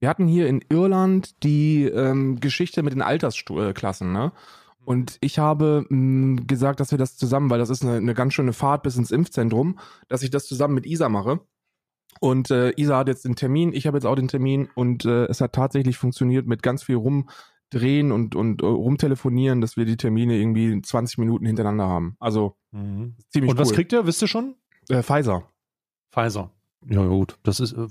[0.00, 4.32] wir hatten hier in Irland die ähm, Geschichte mit den Altersklassen, ne?
[4.84, 8.34] Und ich habe mh, gesagt, dass wir das zusammen, weil das ist eine, eine ganz
[8.34, 9.78] schöne Fahrt bis ins Impfzentrum,
[10.08, 11.40] dass ich das zusammen mit Isa mache.
[12.20, 15.24] Und äh, Isa hat jetzt den Termin, ich habe jetzt auch den Termin und äh,
[15.26, 19.96] es hat tatsächlich funktioniert mit ganz viel rumdrehen und, und äh, rumtelefonieren, dass wir die
[19.96, 22.16] Termine irgendwie 20 Minuten hintereinander haben.
[22.20, 22.56] Also
[23.30, 23.74] ziemlich Und was cool.
[23.76, 24.06] kriegt ihr?
[24.06, 24.56] Wisst ihr schon?
[24.88, 25.48] äh, Pfizer.
[26.12, 26.50] Pfizer.
[26.88, 27.38] Ja, gut.
[27.42, 27.72] Das ist.
[27.72, 27.86] Äh,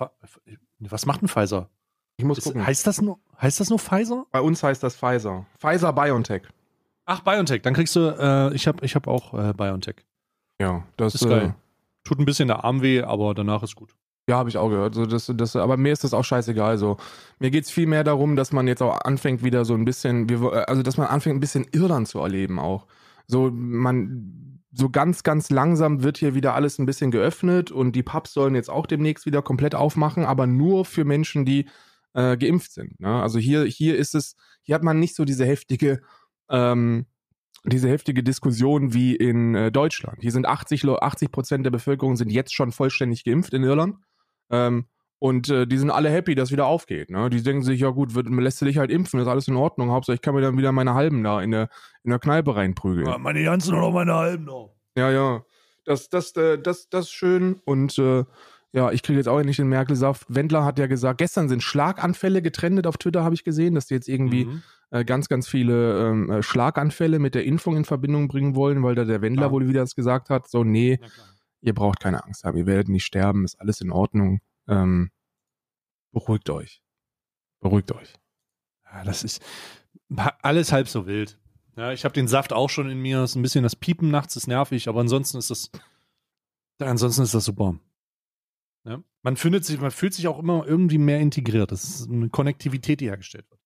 [0.00, 1.70] äh, was macht ein Pfizer?
[2.16, 2.66] Ich muss Ist, gucken.
[2.66, 4.26] heißt, das nur, heißt das nur Pfizer?
[4.30, 5.46] Bei uns heißt das Pfizer.
[5.58, 6.42] Pfizer BioNTech.
[7.06, 7.62] Ach, BioNTech.
[7.62, 8.00] Dann kriegst du.
[8.00, 9.96] Äh, ich habe ich hab auch äh, BioNTech.
[10.60, 11.54] Ja, das Ist geil.
[12.04, 13.94] Tut ein bisschen der Arm weh, aber danach ist gut.
[14.28, 14.94] Ja, habe ich auch gehört.
[14.94, 16.78] So, das, das, aber mir ist das auch scheißegal.
[16.78, 16.96] So.
[17.38, 20.68] Mir geht's viel mehr darum, dass man jetzt auch anfängt, wieder so ein bisschen, wir,
[20.68, 22.86] also dass man anfängt, ein bisschen Irland zu erleben auch.
[23.26, 28.02] So, man, so ganz, ganz langsam wird hier wieder alles ein bisschen geöffnet und die
[28.02, 31.66] Pubs sollen jetzt auch demnächst wieder komplett aufmachen, aber nur für Menschen, die
[32.14, 32.98] äh, geimpft sind.
[33.00, 33.22] Ne?
[33.22, 36.00] Also hier, hier ist es, hier hat man nicht so diese heftige,
[36.48, 37.06] ähm,
[37.64, 40.18] diese heftige Diskussion wie in äh, Deutschland.
[40.20, 43.96] Hier sind 80 Lo- 80 Prozent der Bevölkerung sind jetzt schon vollständig geimpft in Irland.
[44.50, 44.86] Ähm,
[45.18, 47.08] Und äh, die sind alle happy, dass wieder aufgeht.
[47.08, 47.30] Ne?
[47.30, 49.90] Die denken sich, ja gut, wird, lässt du dich halt impfen, ist alles in Ordnung.
[49.90, 51.70] Hauptsache, ich kann mir dann wieder meine Halben da in der,
[52.02, 53.06] in der Kneipe reinprügeln.
[53.06, 54.74] Ja, meine ganzen oder meine halben noch.
[54.96, 55.42] Ja, ja.
[55.86, 57.60] Das, das, äh, das, das ist schön.
[57.64, 58.24] Und äh,
[58.74, 60.26] ja, ich kriege jetzt auch endlich den Merkel-Saft.
[60.28, 63.94] Wendler hat ja gesagt, gestern sind Schlaganfälle getrennt auf Twitter, habe ich gesehen, dass die
[63.94, 64.62] jetzt irgendwie Mhm.
[64.90, 68.94] äh, ganz, ganz viele ähm, äh, Schlaganfälle mit der Impfung in Verbindung bringen wollen, weil
[68.96, 69.50] da der Wendler Ja.
[69.52, 70.48] wohl wieder das gesagt hat.
[70.48, 70.98] So, nee,
[71.60, 74.40] ihr braucht keine Angst haben, ihr werdet nicht sterben, ist alles in Ordnung.
[74.66, 75.10] Ähm,
[76.12, 76.82] beruhigt euch.
[77.60, 78.12] Beruhigt euch.
[78.92, 79.40] Ja, das ist
[80.42, 81.38] alles halb so wild.
[81.76, 83.22] Ja, ich habe den Saft auch schon in mir.
[83.24, 85.70] Ist ein bisschen das Piepen nachts ist nervig, aber ansonsten ist das,
[86.78, 87.76] ansonsten ist das super.
[89.24, 91.72] Man findet sich, man fühlt sich auch immer irgendwie mehr integriert.
[91.72, 93.60] Das ist eine Konnektivität, die hergestellt wird.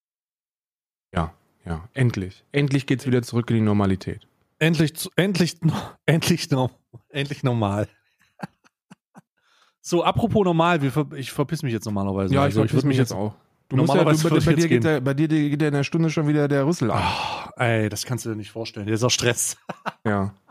[1.12, 1.34] Ja,
[1.66, 2.44] ja, endlich.
[2.52, 4.28] Endlich geht's wieder zurück in die Normalität.
[4.60, 5.56] Endlich, endlich,
[6.06, 6.48] endlich,
[7.08, 7.88] endlich normal.
[9.80, 10.80] So, apropos normal,
[11.16, 12.32] ich verpiss mich jetzt normalerweise.
[12.32, 13.34] ja, ich Also, verpiss würd mich jetzt auch.
[13.68, 15.68] Du musst ja, Normalerweise du, bei, ich bei, dir geht der, bei dir geht ja
[15.68, 17.02] in der Stunde schon wieder der Rüssel an.
[17.02, 18.86] Ah, ey, das kannst du dir nicht vorstellen.
[18.86, 19.56] Der ist auch Stress.
[20.06, 20.34] Ja.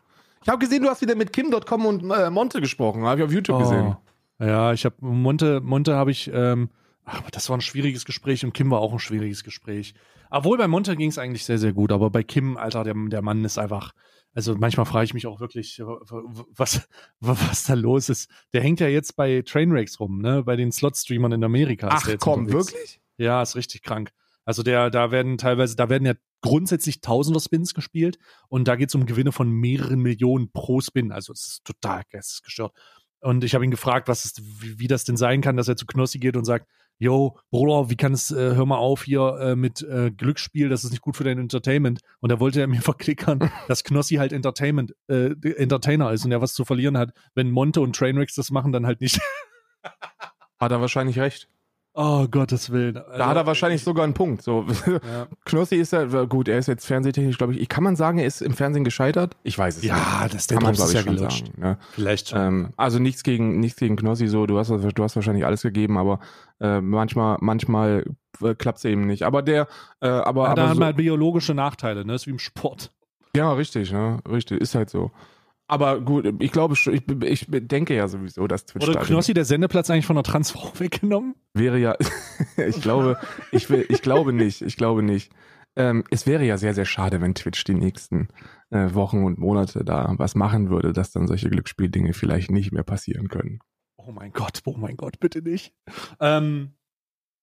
[0.43, 3.03] Ich habe gesehen, du hast wieder mit Kim.com und äh, Monte gesprochen.
[3.03, 3.97] Habe ich auf YouTube gesehen.
[4.39, 6.69] Ja, ich habe Monte, Monte habe ich, ähm,
[7.05, 9.93] ach, aber das war ein schwieriges Gespräch und Kim war auch ein schwieriges Gespräch.
[10.29, 13.21] Obwohl bei Monte ging es eigentlich sehr, sehr gut, aber bei Kim, Alter, der, der
[13.21, 13.93] Mann ist einfach,
[14.33, 16.87] also manchmal frage ich mich auch wirklich, was,
[17.19, 18.29] was da los ist.
[18.53, 21.87] Der hängt ja jetzt bei Trainwrecks rum, ne, bei den Slot-Streamern in Amerika.
[21.89, 22.73] Ach komm, unterwegs.
[22.73, 23.01] wirklich?
[23.17, 24.11] Ja, ist richtig krank.
[24.45, 28.17] Also der, da werden teilweise, da werden ja grundsätzlich Tausender Spins gespielt
[28.47, 31.11] und da geht es um Gewinne von mehreren Millionen pro Spin.
[31.11, 32.73] Also es ist total geistesgestört.
[33.21, 35.75] Und ich habe ihn gefragt, was ist, wie, wie das denn sein kann, dass er
[35.75, 36.67] zu Knossi geht und sagt,
[36.99, 40.83] yo, Bruder, wie kann es, äh, hör mal auf hier äh, mit äh, Glücksspiel, das
[40.83, 41.99] ist nicht gut für dein Entertainment.
[42.19, 46.41] Und da wollte er mir verklickern, dass Knossi halt Entertainment, äh, Entertainer ist und er
[46.41, 47.11] was zu verlieren hat.
[47.35, 49.19] Wenn Monte und Trainwrecks das machen, dann halt nicht.
[50.59, 51.49] Hat er wahrscheinlich recht.
[51.97, 52.93] Oh, Gottes Willen.
[52.93, 54.41] Da hat er wahrscheinlich sogar einen Punkt.
[54.41, 54.65] So.
[54.87, 55.27] Ja.
[55.45, 57.69] Knossi ist ja, gut, er ist jetzt fernsehtechnisch, glaube ich.
[57.69, 59.35] Kann man sagen, er ist im Fernsehen gescheitert?
[59.43, 59.91] Ich weiß es nicht.
[59.91, 61.47] Ja, das der Kann man, glaube ist ich, ja schon gelutscht.
[61.47, 61.61] sagen.
[61.61, 61.77] Ne?
[61.91, 62.39] Vielleicht schon.
[62.39, 65.97] Ähm, also nichts gegen, nichts gegen Knossi, so, du hast, du hast wahrscheinlich alles gegeben,
[65.97, 66.19] aber
[66.59, 68.05] äh, manchmal, manchmal
[68.41, 69.23] äh, klappt es eben nicht.
[69.23, 69.67] Aber der,
[70.01, 72.15] äh, aber, ja, da aber hat so, halt biologische Nachteile, ne?
[72.15, 72.91] Ist wie im Sport.
[73.35, 74.19] ja, richtig, ne?
[74.29, 75.11] Richtig, ist halt so.
[75.67, 79.43] Aber gut, ich glaube, ich, ich denke ja sowieso, dass Twitch Wurde da Knossi der
[79.43, 81.35] Sendeplatz eigentlich von einer Transfrau weggenommen?
[81.53, 81.95] wäre ja,
[82.57, 83.19] ich glaube,
[83.51, 85.31] ich, will, ich glaube nicht, ich glaube nicht.
[85.75, 88.29] Ähm, es wäre ja sehr, sehr schade, wenn Twitch die nächsten
[88.69, 92.83] äh, Wochen und Monate da was machen würde, dass dann solche Glücksspieldinge vielleicht nicht mehr
[92.83, 93.59] passieren können.
[93.97, 95.75] Oh mein Gott, oh mein Gott, bitte nicht.
[96.19, 96.73] Ähm,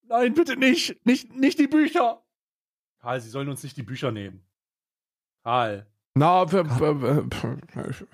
[0.09, 1.05] nein, bitte nicht.
[1.05, 2.25] Nicht, nicht die Bücher.
[3.01, 4.41] Karl, Sie sollen uns nicht die Bücher nehmen.
[5.43, 5.87] Karl.
[6.15, 8.07] Na, w- w- w-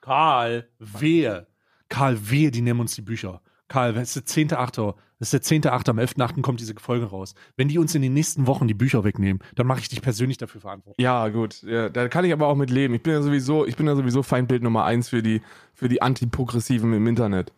[0.00, 1.46] Karl, wehe.
[1.88, 3.40] Karl, wehe, die nehmen uns die Bücher.
[3.68, 4.94] Karl, das ist der 10.8.
[5.18, 5.90] Das ist der 10.8.
[5.90, 6.40] Am 11.8.
[6.42, 7.34] kommt diese Folge raus.
[7.56, 10.38] Wenn die uns in den nächsten Wochen die Bücher wegnehmen, dann mache ich dich persönlich
[10.38, 11.02] dafür verantwortlich.
[11.02, 12.94] ja, gut, ja, da kann ich aber auch mit leben.
[12.94, 15.42] Ich bin ja sowieso, ich bin ja sowieso Feindbild Nummer eins für die,
[15.74, 17.52] für die Antiprogressiven im Internet.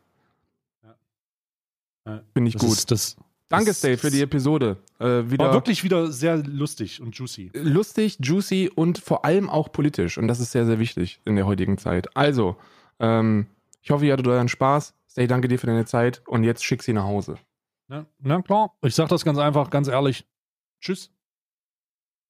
[2.07, 2.22] Ja.
[2.33, 2.72] Finde ich Das gut.
[2.72, 3.16] Ist, das
[3.49, 4.76] Danke, Steve, für die Episode.
[4.99, 7.51] Äh, wieder war wirklich wieder sehr lustig und juicy.
[7.55, 10.18] lustig, juicy und vor allem auch politisch.
[10.18, 12.14] Und das ist sehr, sehr wichtig in der heutigen Zeit.
[12.14, 12.57] Also,
[13.01, 13.46] ähm,
[13.80, 14.94] ich hoffe, ihr hattet euren Spaß.
[15.09, 16.22] Stay, danke dir für deine Zeit.
[16.26, 17.38] Und jetzt schick sie nach Hause.
[17.88, 20.27] Na, na klar, ich sage das ganz einfach, ganz ehrlich.
[20.81, 21.10] Tschüss.